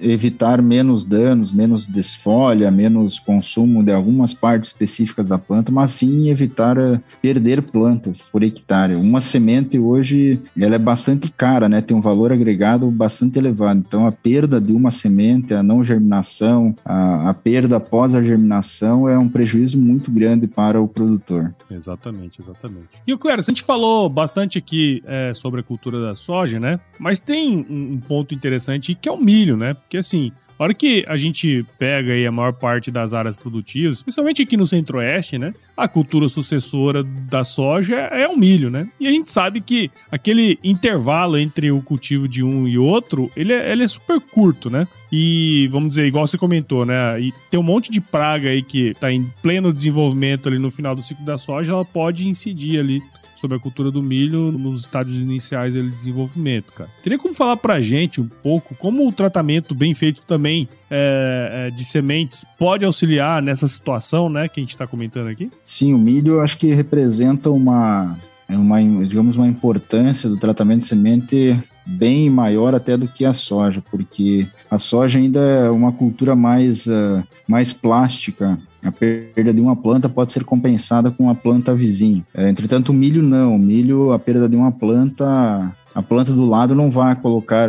evitar 0.03 0.61
menos 0.61 1.05
danos, 1.05 1.53
menos 1.53 1.87
desfolha, 1.87 2.71
menos 2.71 3.19
consumo 3.19 3.83
de 3.83 3.93
algumas 3.93 4.35
partes 4.35 4.71
específicas 4.71 5.27
da 5.27 5.39
planta, 5.39 5.71
mas 5.71 5.93
sim 5.93 6.29
evitar 6.29 6.79
uh, 6.79 7.01
perder 7.21 7.63
plantas 7.63 8.29
por 8.31 8.43
hectare. 8.43 8.95
Uma 8.95 9.21
semente 9.21 9.79
hoje 9.79 10.41
ela 10.59 10.75
é 10.75 10.79
bastante 10.79 11.31
cara, 11.31 11.69
né? 11.69 11.81
Tem 11.81 11.97
um 11.97 12.01
valor 12.01 12.33
agregado 12.33 12.91
bastante 12.91 13.39
elevado. 13.39 13.79
Então 13.87 14.07
a 14.07 14.13
perda 14.13 14.61
de 14.61 14.73
uma 14.73 14.91
semente, 14.91 15.55
a 15.55 15.63
não 15.63 15.85
germinação, 15.85 16.75
a, 16.85 17.31
a 17.31 17.35
perda 17.35 17.77
após 17.77 18.15
a 18.15 18.23
germinação 18.23 19.09
é 19.09 19.19
um 19.19 19.29
prejuízo 19.29 19.79
muito 19.79 20.11
grande 20.11 20.47
para 20.47 20.81
o 20.81 20.89
produtor. 20.89 21.55
Exatamente, 21.71 22.41
exatamente. 22.41 22.89
E 23.07 23.13
o 23.13 23.19
Cléber, 23.19 23.41
a 23.41 23.43
gente 23.43 23.63
falou 23.63 24.09
bastante 24.09 24.59
aqui 24.59 25.03
é, 25.07 25.33
sobre 25.35 25.61
a 25.61 25.63
cultura 25.63 26.01
da 26.01 26.15
soja, 26.15 26.59
né? 26.59 26.81
Mas 26.99 27.21
tem 27.21 27.67
um 27.69 27.99
ponto 28.01 28.35
interessante 28.35 28.95
que 28.95 29.09
é 29.09 29.13
o 29.13 29.21
milho, 29.21 29.57
né? 29.57 29.77
Porque 29.93 29.99
assim, 29.99 30.33
a 30.59 30.63
hora 30.65 30.73
que 30.73 31.05
a 31.07 31.19
gente 31.19 31.67
pega 31.79 32.15
aí 32.15 32.27
a 32.27 32.33
maior 32.33 32.55
parte 32.55 32.91
das 32.91 33.13
áreas 33.13 33.37
produtivas, 33.37 33.97
especialmente 33.97 34.41
aqui 34.41 34.57
no 34.57 34.67
centro-oeste, 34.67 35.37
né? 35.37 35.53
A 35.77 35.87
cultura 35.87 36.29
sucessora 36.31 37.05
da 37.05 37.45
soja 37.45 37.97
é, 37.97 38.27
o 38.27 38.35
milho, 38.35 38.71
né? 38.71 38.89
E 38.99 39.07
a 39.07 39.11
gente 39.11 39.31
sabe 39.31 39.61
que 39.61 39.91
aquele 40.11 40.59
intervalo 40.65 41.37
entre 41.37 41.71
o 41.71 41.83
cultivo 41.83 42.27
de 42.27 42.43
um 42.43 42.67
e 42.67 42.79
outro, 42.79 43.31
ele 43.37 43.53
é, 43.53 43.71
ele 43.71 43.85
é 43.85 43.89
super 43.89 44.19
curto, 44.19 44.71
né? 44.71 44.89
E 45.13 45.69
vamos 45.71 45.91
dizer, 45.91 46.07
igual 46.07 46.27
você 46.27 46.39
comentou, 46.39 46.87
né? 46.87 47.21
E 47.21 47.33
tem 47.51 47.61
um 47.61 47.63
monte 47.63 47.91
de 47.91 48.01
praga 48.01 48.49
aí 48.49 48.63
que 48.63 48.95
tá 48.95 49.13
em 49.13 49.31
pleno 49.43 49.75
desenvolvimento 49.75 50.49
ali 50.49 50.59
no 50.59 50.71
final 50.71 50.95
do 50.95 51.03
ciclo 51.03 51.23
da 51.23 51.37
soja, 51.37 51.73
ela 51.73 51.85
pode 51.85 52.27
incidir 52.27 52.81
ali 52.81 53.03
sobre 53.43 53.57
a 53.57 53.61
cultura 53.61 53.91
do 53.91 54.01
milho 54.01 54.53
nos 54.53 54.83
estádios 54.83 55.19
iniciais 55.19 55.75
de 55.75 55.91
desenvolvimento, 55.91 56.73
cara. 56.73 56.89
Teria 57.03 57.19
como 57.19 57.35
falar 57.35 57.57
pra 57.57 57.81
gente 57.81 58.21
um 58.21 58.29
pouco 58.29 58.77
como 58.77 59.07
o 59.07 59.13
tratamento 59.13 59.75
bem 59.75 59.93
feito 59.95 60.23
também 60.23 60.69
é, 60.89 61.69
é, 61.69 61.71
de 61.71 61.85
sementes 61.85 62.45
pode 62.57 62.85
auxiliar 62.85 63.43
nessa 63.43 63.67
situação, 63.67 64.29
né, 64.29 64.47
que 64.47 64.61
a 64.61 64.63
gente 64.63 64.71
está 64.71 64.87
comentando 64.87 65.27
aqui? 65.27 65.51
Sim, 65.65 65.93
o 65.93 65.99
milho 65.99 66.35
eu 66.35 66.41
acho 66.41 66.57
que 66.57 66.73
representa 66.73 67.51
uma 67.51 68.17
uma, 68.49 68.83
digamos, 68.83 69.37
uma 69.37 69.47
importância 69.47 70.29
do 70.29 70.37
tratamento 70.37 70.81
de 70.81 70.89
semente 70.89 71.59
bem 71.87 72.29
maior 72.31 72.75
até 72.75 72.97
do 72.97 73.09
que 73.09 73.25
a 73.25 73.33
soja, 73.33 73.83
porque 73.91 74.47
a 74.71 74.79
soja 74.79 75.19
ainda 75.19 75.41
é 75.41 75.71
uma 75.71 75.93
cultura 75.93 76.37
mais, 76.37 76.87
uh, 76.87 77.23
mais 77.47 77.73
plástica, 77.73 78.59
a 78.85 78.91
perda 78.91 79.55
de 79.55 79.61
uma 79.61 79.77
planta 79.77 80.09
pode 80.09 80.33
ser 80.33 80.45
compensada 80.45 81.11
com 81.11 81.31
a 81.31 81.35
planta 81.35 81.75
vizinha. 81.75 82.25
É, 82.35 82.49
entretanto, 82.49 82.91
o 82.91 82.95
milho 82.95 83.23
não. 83.23 83.55
O 83.55 83.59
milho, 83.59 84.13
a 84.13 84.19
perda 84.19 84.49
de 84.49 84.57
uma 84.57 84.73
planta, 84.73 85.73
a 85.95 86.03
planta 86.03 86.33
do 86.33 86.45
lado 86.45 86.75
não 86.75 86.91
vai 86.91 87.15
colocar, 87.15 87.69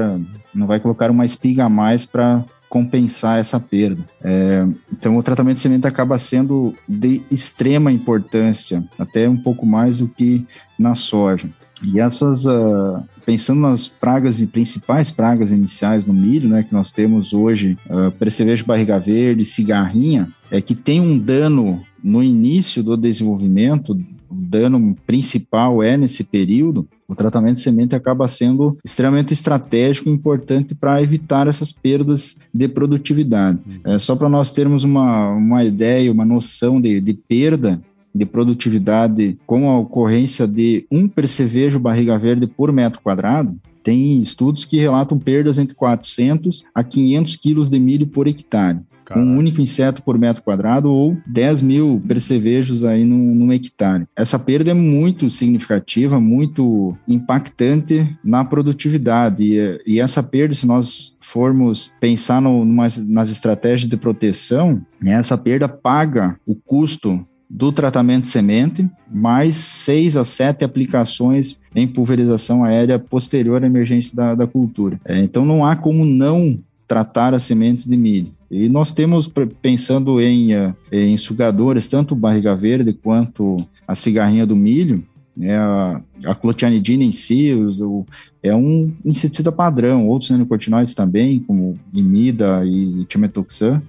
não 0.54 0.66
vai 0.66 0.80
colocar 0.80 1.12
uma 1.12 1.26
espiga 1.26 1.66
a 1.66 1.70
mais 1.70 2.06
para 2.06 2.44
compensar 2.74 3.40
essa 3.40 3.60
perda. 3.60 4.04
É, 4.24 4.66
então, 4.92 5.16
o 5.16 5.22
tratamento 5.22 5.58
de 5.58 5.62
semente 5.62 5.86
acaba 5.86 6.18
sendo 6.18 6.74
de 6.90 7.22
extrema 7.30 7.92
importância, 7.92 8.84
até 8.98 9.30
um 9.30 9.38
pouco 9.38 9.64
mais 9.64 10.00
do 10.00 10.08
que 10.08 10.44
na 10.80 10.96
soja. 10.96 11.48
E 11.84 12.00
essas, 12.00 12.46
uh, 12.46 13.04
pensando 13.28 13.62
nas 13.62 13.88
pragas 13.88 14.40
e 14.40 14.48
principais 14.48 15.12
pragas 15.12 15.52
iniciais 15.52 16.08
no 16.08 16.16
milho, 16.16 16.50
né, 16.50 16.64
que 16.64 16.74
nós 16.74 16.92
temos 16.92 17.32
hoje, 17.32 17.78
uh, 17.92 18.10
percevejo 18.14 18.66
barriga 18.66 18.98
verde, 18.98 19.46
cigarrinha, 19.46 20.28
é 20.50 20.60
que 20.60 20.74
tem 20.74 21.00
um 21.00 21.16
dano 21.16 21.80
no 22.04 22.24
início 22.24 22.82
do 22.82 22.98
desenvolvimento, 22.98 23.96
dano 24.34 24.96
principal 25.06 25.82
é 25.84 25.96
nesse 25.98 26.24
período, 26.24 26.88
o 27.08 27.16
tratamento 27.16 27.58
de 27.58 27.62
semente 27.62 27.96
acaba 27.96 28.28
sendo 28.28 28.78
extremamente 28.84 29.34
estratégico 29.34 30.10
e 30.10 30.12
importante 30.12 30.74
para 30.74 31.02
evitar 31.02 31.48
essas 31.48 31.72
perdas 31.72 32.36
de 32.54 32.68
produtividade. 32.68 33.60
Uhum. 33.66 33.94
É, 33.94 34.00
só 34.00 34.16
para 34.16 34.30
nós 34.30 34.50
termos 34.50 34.84
uma, 34.84 35.30
uma 35.30 35.64
ideia, 35.64 36.12
uma 36.12 36.26
noção 36.26 36.82
de, 36.82 37.00
de 37.00 37.14
perda, 37.14 37.80
de 38.14 38.26
produtividade 38.26 39.38
com 39.46 39.70
a 39.70 39.78
ocorrência 39.78 40.48
de 40.48 40.86
um 40.92 41.08
percevejo 41.08 41.80
barriga 41.80 42.18
verde 42.18 42.48
por 42.48 42.72
metro 42.72 43.02
quadrado, 43.02 43.60
tem 43.84 44.22
estudos 44.22 44.64
que 44.64 44.78
relatam 44.78 45.20
perdas 45.20 45.58
entre 45.58 45.76
400 45.76 46.64
a 46.74 46.84
500 46.84 47.36
quilos 47.36 47.70
de 47.70 47.78
milho 47.78 48.08
por 48.08 48.28
hectare. 48.28 48.80
Um 49.14 49.38
único 49.38 49.60
inseto 49.60 50.02
por 50.02 50.18
metro 50.18 50.42
quadrado 50.42 50.90
ou 50.90 51.18
10 51.28 51.62
mil 51.62 52.02
percevejos 52.08 52.86
aí 52.86 53.04
num, 53.04 53.36
num, 53.36 53.52
hectare. 53.52 54.06
Essa 54.16 54.40
perda 54.40 54.72
é 54.72 54.74
muito 54.74 55.30
significativa, 55.30 56.22
muito 56.22 56.96
impactante 57.06 58.08
na 58.24 58.46
produtividade. 58.46 59.44
E, 59.44 59.82
e 59.86 60.00
essa 60.00 60.24
perda, 60.24 60.54
se 60.54 60.66
nós 60.66 61.18
formos 61.20 61.92
pensar 62.00 62.42
no, 62.42 62.64
numa, 62.64 62.88
nas 63.06 63.30
estratégias 63.30 63.90
de 63.90 63.98
proteção, 63.98 64.82
né, 65.02 65.12
essa 65.16 65.38
perda 65.38 65.68
paga 65.68 66.38
o 66.48 66.56
custo 66.56 67.26
do 67.54 67.72
tratamento 67.72 68.24
de 68.24 68.32
semente, 68.32 68.90
mais 69.12 69.58
seis 69.58 70.18
a 70.18 70.26
sete 70.26 70.66
aplicações 70.66 71.60
em 71.76 71.88
pulverização 71.88 72.64
aérea 72.64 72.98
posterior 72.98 73.64
à 73.64 73.68
emergência 73.68 74.16
da, 74.16 74.34
da 74.34 74.48
cultura. 74.48 75.00
É, 75.06 75.20
então 75.20 75.46
não 75.46 75.64
há 75.64 75.76
como 75.76 76.04
não 76.04 76.58
tratar 76.88 77.36
as 77.36 77.44
sementes 77.44 77.86
de 77.86 77.96
milho. 77.96 78.32
E 78.50 78.68
nós 78.68 78.92
temos, 78.92 79.32
pensando 79.62 80.20
em, 80.20 80.54
eh, 80.54 80.74
em 80.92 81.16
sugadores, 81.16 81.88
tanto 81.88 82.16
barriga 82.16 82.56
verde 82.56 82.92
quanto 82.92 83.58
a 83.88 83.94
cigarrinha 83.94 84.46
do 84.48 84.56
milho, 84.56 85.04
né, 85.36 85.58
a, 85.58 86.02
a 86.26 86.36
clotianidina 86.36 87.04
em 87.04 87.12
si 87.12 87.54
o, 87.54 88.06
é 88.42 88.56
um 88.56 88.92
inseticida 89.04 89.52
padrão, 89.52 90.08
outros 90.08 90.30
neonicotinoides 90.30 90.94
também, 90.94 91.40
como 91.40 91.74
imida 91.92 92.64
e 92.66 93.06
timetoxan, 93.06 93.82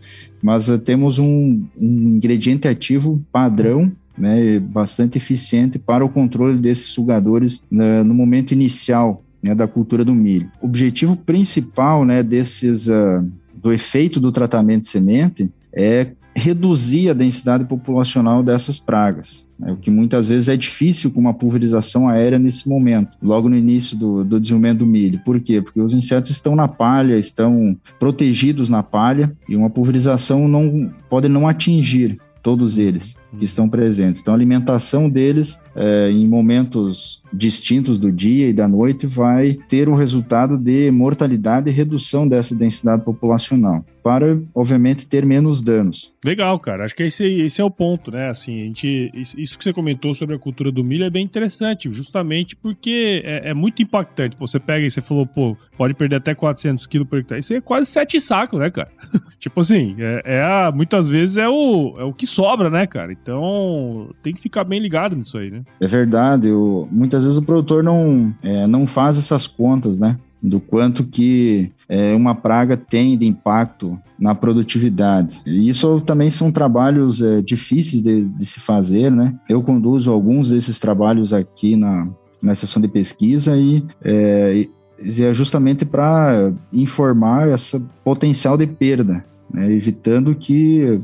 mas 0.43 0.69
uh, 0.69 0.79
temos 0.79 1.19
um, 1.19 1.65
um, 1.79 2.17
ingrediente 2.17 2.67
ativo 2.67 3.19
padrão, 3.31 3.93
né, 4.17 4.59
bastante 4.59 5.19
eficiente 5.19 5.79
para 5.79 6.05
o 6.05 6.09
controle 6.09 6.59
desses 6.59 6.87
sugadores 6.87 7.57
uh, 7.71 8.05
no 8.05 8.15
momento 8.15 8.53
inicial 8.53 9.23
né, 9.43 9.55
da 9.55 9.69
cultura 9.69 10.05
do 10.05 10.15
milho. 10.15 10.51
O 10.63 10.67
objetivo 10.67 11.17
principal 11.17 12.05
né, 12.05 12.23
desses, 12.23 12.87
uh, 12.87 13.31
do 13.55 13.73
efeito 13.73 14.19
do 14.19 14.33
tratamento 14.33 14.85
de 14.85 14.89
semente 14.89 15.51
é 15.73 16.13
reduzir 16.35 17.09
a 17.09 17.15
densidade 17.15 17.65
populacional 17.65 18.43
dessas 18.43 18.79
pragas, 18.79 19.49
né, 19.59 19.73
o 19.73 19.77
que 19.77 19.91
muitas 19.91 20.29
vezes 20.29 20.49
é 20.49 20.57
difícil 20.57 21.11
com 21.11 21.21
uma 21.21 21.35
pulverização 21.35 22.09
aérea 22.09 22.39
nesse 22.39 22.69
momento, 22.69 23.17
logo 23.23 23.49
no 23.49 23.57
início 23.57 23.97
do, 23.97 24.25
do 24.25 24.41
desenvolvimento 24.41 24.79
do 24.79 24.87
milho. 24.87 25.21
Por 25.25 25.41
quê? 25.41 25.63
Porque 25.63 25.81
os 25.81 25.93
insetos 25.93 26.31
estão 26.31 26.57
na 26.57 26.67
palha, 26.67 27.19
estão 27.19 27.77
protegidos 27.99 28.69
na 28.69 28.83
palha 28.83 29.37
e 29.49 29.57
uma 29.57 29.71
pulverização 29.71 30.49
não 30.49 30.91
pode 31.09 31.29
não 31.29 31.47
atingir 31.47 32.19
todos 32.45 32.77
eles 32.77 33.17
que 33.39 33.45
estão 33.47 33.69
presentes. 33.69 34.21
Então, 34.21 34.35
a 34.35 34.37
alimentação 34.37 35.09
deles 35.09 35.59
é, 35.75 36.11
em 36.11 36.29
momentos 36.29 37.23
distintos 37.33 37.99
do 37.99 38.13
dia 38.13 38.49
e 38.49 38.53
da 38.53 38.69
noite 38.69 39.07
vai 39.07 39.57
ter 39.67 39.89
o 39.89 39.95
resultado 39.95 40.59
de 40.59 40.91
mortalidade 40.91 41.71
e 41.71 41.73
redução 41.73 42.29
dessa 42.29 42.55
densidade 42.55 43.03
populacional, 43.03 43.85
para, 44.05 44.39
obviamente, 44.55 45.07
ter 45.07 45.25
menos 45.25 45.63
danos. 45.63 46.13
Legal, 46.23 46.59
cara. 46.59 46.85
Acho 46.85 46.95
que 46.95 47.05
esse, 47.05 47.25
esse 47.25 47.59
é 47.59 47.65
o 47.65 47.71
ponto, 47.71 48.11
né? 48.11 48.29
Assim, 48.29 48.61
a 48.61 48.65
gente, 48.67 49.11
isso 49.15 49.57
que 49.57 49.65
você 49.65 49.73
comentou 49.73 50.13
sobre 50.13 50.37
a 50.37 50.39
cultura 50.39 50.71
do 50.71 50.85
milho 50.85 51.07
é 51.07 51.11
bem 51.11 51.25
interessante, 51.25 51.91
justamente 51.91 52.55
porque 52.55 53.23
é, 53.25 53.49
é 53.49 53.55
muito 53.55 53.83
impactante. 53.83 54.37
Você 54.39 54.61
pega 54.61 54.85
e 54.85 54.91
você 54.91 55.01
falou, 55.01 55.27
pô, 55.27 55.57
pode 55.75 55.95
perder 55.95 56.17
até 56.17 56.35
400 56.35 56.87
quilos 56.87 57.09
por 57.09 57.19
hectare. 57.19 57.41
Isso 57.41 57.55
é 57.55 57.63
quase 57.63 57.87
sete 57.87 58.21
sacos, 58.21 58.61
né, 58.61 58.69
cara? 58.71 58.91
tipo 59.41 59.59
assim, 59.59 59.97
é, 59.99 60.37
é 60.37 60.43
a, 60.43 60.71
muitas 60.71 61.09
vezes 61.09 61.39
é 61.39 61.49
o, 61.49 61.95
é 61.99 62.05
o 62.05 62.13
que 62.13 62.27
sobra, 62.27 62.69
né, 62.69 62.87
cara? 62.87 63.11
Então, 63.11 64.11
tem 64.23 64.35
que 64.35 64.41
ficar 64.41 64.65
bem 64.65 64.81
ligado 64.81 65.17
nisso 65.17 65.39
aí, 65.39 65.51
né? 65.51 65.63
É 65.81 65.87
verdade. 65.87 66.49
Eu, 66.49 66.87
muitas 66.91 67.23
vezes 67.23 67.39
o 67.39 67.43
produtor 67.43 67.83
não, 67.83 68.31
é, 68.43 68.67
não 68.67 68.87
faz 68.87 69.17
essas 69.17 69.47
contas, 69.47 69.99
né? 69.99 70.19
Do 70.47 70.61
quanto 70.61 71.05
que 71.05 71.73
é, 71.89 72.15
uma 72.15 72.35
praga 72.35 72.77
tem 72.77 73.17
de 73.17 73.27
impacto 73.27 73.99
na 74.19 74.35
produtividade. 74.35 75.41
E 75.47 75.71
isso 75.71 76.03
também 76.03 76.31
são 76.31 76.53
trabalhos 76.53 77.23
é, 77.23 77.41
difíceis 77.41 78.03
de, 78.03 78.25
de 78.25 78.45
se 78.45 78.61
fazer, 78.61 79.11
né? 79.11 79.35
Eu 79.49 79.63
conduzo 79.63 80.11
alguns 80.11 80.51
desses 80.51 80.79
trabalhos 80.79 81.33
aqui 81.33 81.77
na, 81.77 82.11
na 82.43 82.55
sessão 82.55 82.81
de 82.81 82.89
pesquisa 82.89 83.57
e 83.57 83.83
é, 84.03 84.69
é 84.99 85.35
justamente 85.35 85.85
para 85.85 86.53
informar 86.73 87.49
esse 87.49 87.81
potencial 88.05 88.57
de 88.57 88.67
perda, 88.67 89.25
né? 89.53 89.73
evitando 89.73 90.35
que 90.35 91.01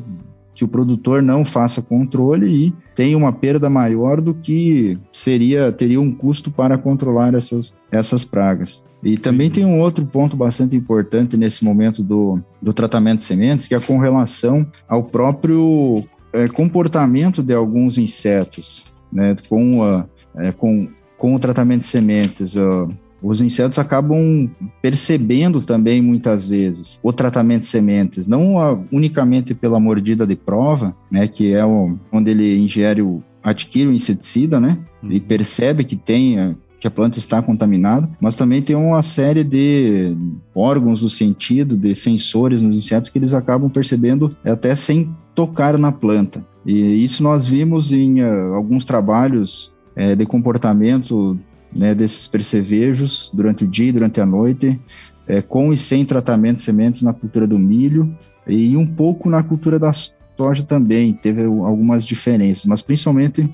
que 0.60 0.64
o 0.64 0.68
produtor 0.68 1.22
não 1.22 1.42
faça 1.42 1.80
controle 1.80 2.66
e 2.66 2.74
tenha 2.94 3.16
uma 3.16 3.32
perda 3.32 3.70
maior 3.70 4.20
do 4.20 4.34
que 4.34 4.98
seria 5.10 5.72
teria 5.72 5.98
um 5.98 6.12
custo 6.12 6.50
para 6.50 6.76
controlar 6.76 7.34
essas, 7.34 7.74
essas 7.90 8.26
pragas. 8.26 8.84
E 9.02 9.16
também 9.16 9.48
tem 9.48 9.64
um 9.64 9.80
outro 9.80 10.04
ponto 10.04 10.36
bastante 10.36 10.76
importante 10.76 11.34
nesse 11.34 11.64
momento 11.64 12.02
do, 12.02 12.38
do 12.60 12.74
tratamento 12.74 13.20
de 13.20 13.24
sementes, 13.24 13.66
que 13.66 13.74
é 13.74 13.80
com 13.80 13.96
relação 13.96 14.70
ao 14.86 15.02
próprio 15.02 16.04
é, 16.30 16.46
comportamento 16.46 17.42
de 17.42 17.54
alguns 17.54 17.96
insetos, 17.96 18.84
né, 19.10 19.34
com, 19.48 19.80
uh, 19.80 20.04
é, 20.36 20.52
com, 20.52 20.90
com 21.16 21.34
o 21.34 21.38
tratamento 21.38 21.80
de 21.80 21.86
sementes. 21.86 22.54
Uh, 22.54 22.86
os 23.22 23.40
insetos 23.40 23.78
acabam 23.78 24.48
percebendo 24.80 25.60
também 25.60 26.00
muitas 26.00 26.46
vezes 26.46 26.98
o 27.02 27.12
tratamento 27.12 27.62
de 27.62 27.68
sementes, 27.68 28.26
não 28.26 28.86
unicamente 28.92 29.54
pela 29.54 29.80
mordida 29.80 30.26
de 30.26 30.36
prova, 30.36 30.94
né, 31.10 31.26
que 31.26 31.52
é 31.52 31.64
o, 31.64 31.96
onde 32.12 32.30
ele 32.30 32.58
ingere 32.58 33.02
o 33.02 33.22
adquire 33.42 33.88
o 33.88 33.92
inseticida, 33.92 34.60
né, 34.60 34.78
e 35.02 35.14
uhum. 35.14 35.20
percebe 35.20 35.84
que 35.84 35.96
tem 35.96 36.56
que 36.80 36.86
a 36.86 36.90
planta 36.90 37.18
está 37.18 37.42
contaminada, 37.42 38.08
mas 38.20 38.34
também 38.34 38.62
tem 38.62 38.74
uma 38.74 39.02
série 39.02 39.44
de 39.44 40.16
órgãos 40.54 41.00
do 41.00 41.10
sentido, 41.10 41.76
de 41.76 41.94
sensores 41.94 42.62
nos 42.62 42.74
insetos 42.74 43.10
que 43.10 43.18
eles 43.18 43.34
acabam 43.34 43.68
percebendo 43.68 44.34
até 44.42 44.74
sem 44.74 45.14
tocar 45.34 45.76
na 45.76 45.92
planta. 45.92 46.42
E 46.64 47.04
isso 47.04 47.22
nós 47.22 47.46
vimos 47.46 47.92
em 47.92 48.22
uh, 48.22 48.54
alguns 48.54 48.84
trabalhos 48.86 49.70
uh, 49.94 50.16
de 50.16 50.24
comportamento 50.24 51.38
né, 51.72 51.94
desses 51.94 52.26
percevejos 52.26 53.30
durante 53.32 53.64
o 53.64 53.66
dia 53.66 53.88
e 53.88 53.92
durante 53.92 54.20
a 54.20 54.26
noite, 54.26 54.80
é, 55.26 55.40
com 55.40 55.72
e 55.72 55.78
sem 55.78 56.04
tratamento 56.04 56.58
de 56.58 56.62
sementes 56.64 57.02
na 57.02 57.12
cultura 57.12 57.46
do 57.46 57.58
milho 57.58 58.14
e 58.46 58.76
um 58.76 58.86
pouco 58.86 59.28
na 59.28 59.42
cultura 59.42 59.78
da 59.78 59.92
soja 59.92 60.62
também, 60.62 61.12
teve 61.12 61.44
algumas 61.44 62.04
diferenças, 62.04 62.64
mas 62.64 62.82
principalmente 62.82 63.48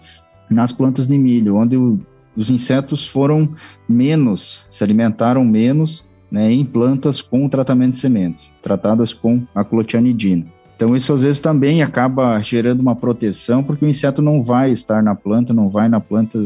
nas 0.51 0.73
plantas 0.73 1.07
de 1.07 1.19
milho, 1.19 1.57
onde 1.57 1.77
o, 1.77 1.99
os 2.37 2.49
insetos 2.49 3.07
foram 3.07 3.53
menos, 3.89 4.61
se 4.71 4.85
alimentaram 4.85 5.45
menos 5.45 6.05
né, 6.31 6.51
em 6.51 6.65
plantas 6.65 7.21
com 7.21 7.49
tratamento 7.49 7.93
de 7.93 7.99
sementes, 7.99 8.53
tratadas 8.63 9.13
com 9.13 9.45
a 9.55 9.65
clotianidina. 9.65 10.47
Então, 10.77 10.95
isso 10.95 11.13
às 11.13 11.23
vezes 11.23 11.41
também 11.41 11.83
acaba 11.83 12.39
gerando 12.43 12.81
uma 12.81 12.95
proteção, 12.95 13.63
porque 13.63 13.85
o 13.85 13.89
inseto 13.89 14.21
não 14.21 14.43
vai 14.43 14.71
estar 14.71 15.03
na 15.03 15.15
planta, 15.15 15.55
não 15.55 15.71
vai 15.71 15.89
na 15.89 16.01
planta 16.01 16.39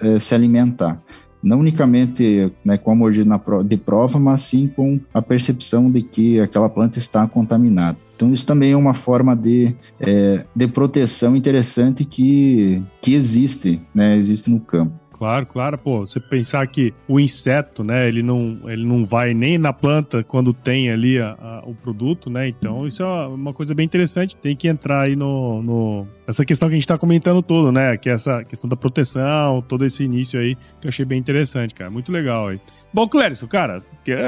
é, 0.00 0.20
se 0.20 0.34
alimentar. 0.34 1.00
Não 1.42 1.60
unicamente 1.60 2.52
né, 2.64 2.76
com 2.76 2.90
a 2.90 2.94
mordida 2.94 3.40
de 3.64 3.76
prova, 3.76 4.18
mas 4.18 4.42
sim 4.42 4.66
com 4.66 4.98
a 5.14 5.22
percepção 5.22 5.90
de 5.90 6.02
que 6.02 6.40
aquela 6.40 6.68
planta 6.68 6.98
está 6.98 7.26
contaminada. 7.28 7.96
Então, 8.16 8.34
isso 8.34 8.44
também 8.44 8.72
é 8.72 8.76
uma 8.76 8.94
forma 8.94 9.36
de, 9.36 9.72
é, 10.00 10.44
de 10.54 10.66
proteção 10.66 11.36
interessante 11.36 12.04
que, 12.04 12.82
que 13.00 13.14
existe, 13.14 13.80
né, 13.94 14.16
existe 14.16 14.50
no 14.50 14.58
campo. 14.58 14.92
Claro, 15.18 15.46
claro, 15.46 15.76
pô, 15.76 16.06
você 16.06 16.20
pensar 16.20 16.64
que 16.68 16.94
o 17.08 17.18
inseto, 17.18 17.82
né, 17.82 18.06
ele 18.06 18.22
não, 18.22 18.60
ele 18.66 18.86
não 18.86 19.04
vai 19.04 19.34
nem 19.34 19.58
na 19.58 19.72
planta 19.72 20.22
quando 20.22 20.52
tem 20.52 20.92
ali 20.92 21.18
a, 21.18 21.32
a, 21.32 21.62
o 21.66 21.74
produto, 21.74 22.30
né, 22.30 22.48
então 22.48 22.86
isso 22.86 23.02
é 23.02 23.26
uma 23.26 23.52
coisa 23.52 23.74
bem 23.74 23.84
interessante, 23.84 24.36
tem 24.36 24.54
que 24.54 24.68
entrar 24.68 25.00
aí 25.00 25.16
no, 25.16 25.60
no 25.60 26.06
essa 26.24 26.44
questão 26.44 26.68
que 26.68 26.76
a 26.76 26.78
gente 26.78 26.86
tá 26.86 26.96
comentando 26.96 27.42
todo, 27.42 27.72
né, 27.72 27.96
que 27.96 28.08
é 28.08 28.12
essa 28.12 28.44
questão 28.44 28.70
da 28.70 28.76
proteção, 28.76 29.60
todo 29.60 29.84
esse 29.84 30.04
início 30.04 30.38
aí, 30.38 30.54
que 30.80 30.86
eu 30.86 30.88
achei 30.88 31.04
bem 31.04 31.18
interessante, 31.18 31.74
cara, 31.74 31.90
muito 31.90 32.12
legal 32.12 32.46
aí. 32.46 32.60
Bom, 32.92 33.06
Clérison, 33.06 33.46
cara, 33.46 33.82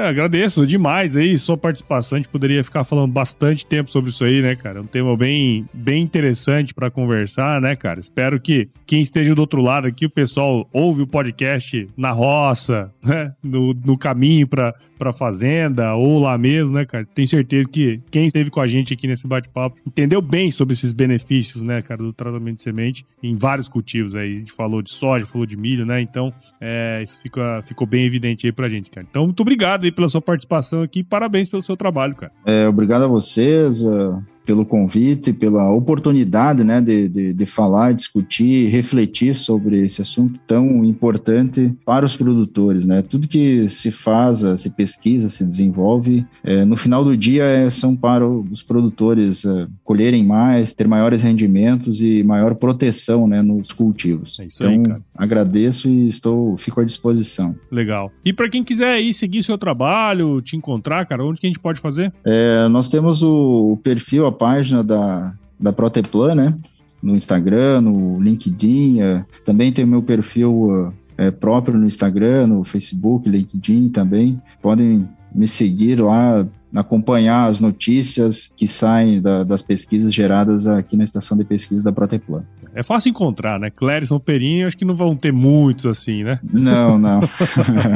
agradeço 0.07 0.67
demais 0.67 1.17
aí 1.17 1.35
sua 1.37 1.57
participação. 1.57 2.15
A 2.15 2.19
gente 2.19 2.29
poderia 2.29 2.63
ficar 2.63 2.83
falando 2.83 3.11
bastante 3.11 3.65
tempo 3.65 3.89
sobre 3.89 4.11
isso 4.11 4.23
aí, 4.23 4.41
né, 4.41 4.55
cara? 4.55 4.79
É 4.79 4.81
um 4.81 4.85
tema 4.85 5.17
bem, 5.17 5.67
bem 5.73 6.03
interessante 6.03 6.73
para 6.73 6.91
conversar, 6.91 7.59
né, 7.59 7.75
cara? 7.75 7.99
Espero 7.99 8.39
que 8.39 8.69
quem 8.85 9.01
esteja 9.01 9.33
do 9.33 9.39
outro 9.39 9.61
lado 9.61 9.87
aqui, 9.87 10.05
o 10.05 10.09
pessoal 10.09 10.69
ouve 10.71 11.01
o 11.01 11.07
podcast 11.07 11.89
na 11.97 12.11
roça, 12.11 12.91
né? 13.03 13.33
No, 13.43 13.73
no 13.73 13.97
caminho 13.97 14.47
para 14.47 14.75
pra 15.01 15.11
fazenda 15.11 15.95
ou 15.95 16.19
lá 16.19 16.37
mesmo, 16.37 16.75
né, 16.75 16.85
cara? 16.85 17.03
Tenho 17.03 17.27
certeza 17.27 17.67
que 17.67 17.99
quem 18.11 18.27
esteve 18.27 18.51
com 18.51 18.61
a 18.61 18.67
gente 18.67 18.93
aqui 18.93 19.07
nesse 19.07 19.27
bate-papo 19.27 19.79
entendeu 19.83 20.21
bem 20.21 20.51
sobre 20.51 20.73
esses 20.73 20.93
benefícios, 20.93 21.63
né, 21.63 21.81
cara, 21.81 22.03
do 22.03 22.13
tratamento 22.13 22.57
de 22.57 22.61
semente 22.61 23.03
em 23.23 23.35
vários 23.35 23.67
cultivos 23.67 24.15
aí. 24.15 24.35
A 24.35 24.39
gente 24.39 24.51
falou 24.51 24.79
de 24.79 24.91
soja, 24.91 25.25
falou 25.25 25.47
de 25.47 25.57
milho, 25.57 25.87
né? 25.87 26.01
Então, 26.01 26.31
é, 26.61 27.01
isso 27.01 27.19
fica, 27.19 27.63
ficou 27.63 27.87
bem 27.87 28.05
evidente 28.05 28.45
aí 28.45 28.50
pra 28.53 28.69
gente, 28.69 28.89
cara. 28.89 29.05
Então, 29.09 29.25
muito 29.25 29.41
obrigado 29.41 29.85
aí 29.85 29.91
pela 29.91 30.07
sua 30.07 30.21
participação 30.21 30.81
aqui. 30.83 31.03
Parabéns 31.03 31.49
pelo 31.49 31.61
seu 31.61 31.75
trabalho, 31.77 32.15
cara. 32.15 32.31
É, 32.45 32.67
obrigado 32.67 33.03
a 33.03 33.07
vocês. 33.07 33.81
Uh 33.81 34.21
pelo 34.45 34.65
convite, 34.65 35.31
pela 35.33 35.71
oportunidade 35.71 36.63
né, 36.63 36.81
de, 36.81 37.07
de, 37.07 37.33
de, 37.33 37.45
falar, 37.45 37.93
discutir, 37.93 38.67
refletir 38.69 39.35
sobre 39.35 39.79
esse 39.79 40.01
assunto 40.01 40.39
tão 40.47 40.83
importante 40.83 41.73
para 41.85 42.05
os 42.05 42.15
produtores. 42.15 42.85
Né? 42.85 43.01
Tudo 43.01 43.27
que 43.27 43.69
se 43.69 43.91
faz, 43.91 44.43
se 44.59 44.69
pesquisa, 44.69 45.29
se 45.29 45.43
desenvolve, 45.43 46.25
é, 46.43 46.65
no 46.65 46.75
final 46.75 47.03
do 47.03 47.15
dia 47.15 47.43
é, 47.43 47.69
são 47.69 47.95
para 47.95 48.27
os 48.27 48.63
produtores 48.63 49.45
é, 49.45 49.67
colherem 49.83 50.25
mais, 50.25 50.73
ter 50.73 50.87
maiores 50.87 51.21
rendimentos 51.21 52.01
e 52.01 52.23
maior 52.23 52.55
proteção 52.55 53.27
né, 53.27 53.41
nos 53.41 53.71
cultivos. 53.71 54.39
É 54.39 54.45
isso 54.45 54.63
então, 54.63 54.71
aí, 54.71 54.83
cara. 54.83 55.01
agradeço 55.15 55.87
e 55.89 56.07
estou, 56.07 56.57
fico 56.57 56.81
à 56.81 56.83
disposição. 56.83 57.55
Legal. 57.71 58.11
E 58.25 58.33
para 58.33 58.49
quem 58.49 58.63
quiser 58.63 58.95
aí 58.95 59.13
seguir 59.13 59.43
seu 59.43 59.57
trabalho, 59.57 60.41
te 60.41 60.55
encontrar, 60.55 61.05
cara, 61.05 61.23
onde 61.23 61.39
que 61.39 61.47
a 61.47 61.49
gente 61.49 61.59
pode 61.59 61.79
fazer? 61.79 62.11
É, 62.25 62.67
nós 62.69 62.87
temos 62.87 63.21
o, 63.21 63.73
o 63.73 63.77
perfil 63.77 64.25
página 64.31 64.83
da, 64.83 65.33
da 65.59 65.73
Proteplan, 65.73 66.35
né? 66.35 66.57
No 67.01 67.15
Instagram, 67.15 67.81
no 67.81 68.21
LinkedIn. 68.21 69.01
Uh, 69.01 69.25
também 69.43 69.71
tem 69.71 69.85
o 69.85 69.87
meu 69.87 70.01
perfil 70.01 70.93
uh, 71.17 71.31
próprio 71.39 71.77
no 71.77 71.85
Instagram, 71.85 72.47
no 72.47 72.63
Facebook, 72.63 73.27
LinkedIn 73.27 73.89
também. 73.89 74.41
Podem 74.61 75.07
me 75.33 75.47
seguir 75.47 75.99
lá, 76.01 76.45
acompanhar 76.75 77.49
as 77.49 77.59
notícias 77.59 78.51
que 78.55 78.67
saem 78.67 79.21
da, 79.21 79.43
das 79.43 79.61
pesquisas 79.61 80.13
geradas 80.13 80.67
aqui 80.67 80.97
na 80.97 81.03
estação 81.03 81.37
de 81.37 81.43
pesquisa 81.43 81.83
da 81.83 81.91
Proteplan. 81.91 82.43
É 82.73 82.83
fácil 82.83 83.09
encontrar, 83.09 83.59
né? 83.59 83.69
Clérison 83.69 84.19
Perini, 84.19 84.63
acho 84.63 84.77
que 84.77 84.85
não 84.85 84.93
vão 84.93 85.15
ter 85.15 85.33
muitos 85.33 85.85
assim, 85.85 86.23
né? 86.23 86.39
Não, 86.43 86.97
não. 86.97 87.21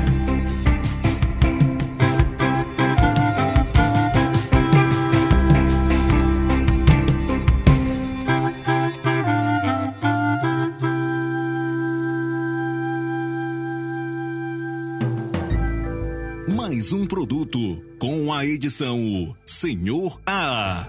produto 17.43 17.83
com 17.99 18.33
a 18.33 18.47
edição 18.47 19.35
Senhor 19.45 20.21
A. 20.25 20.89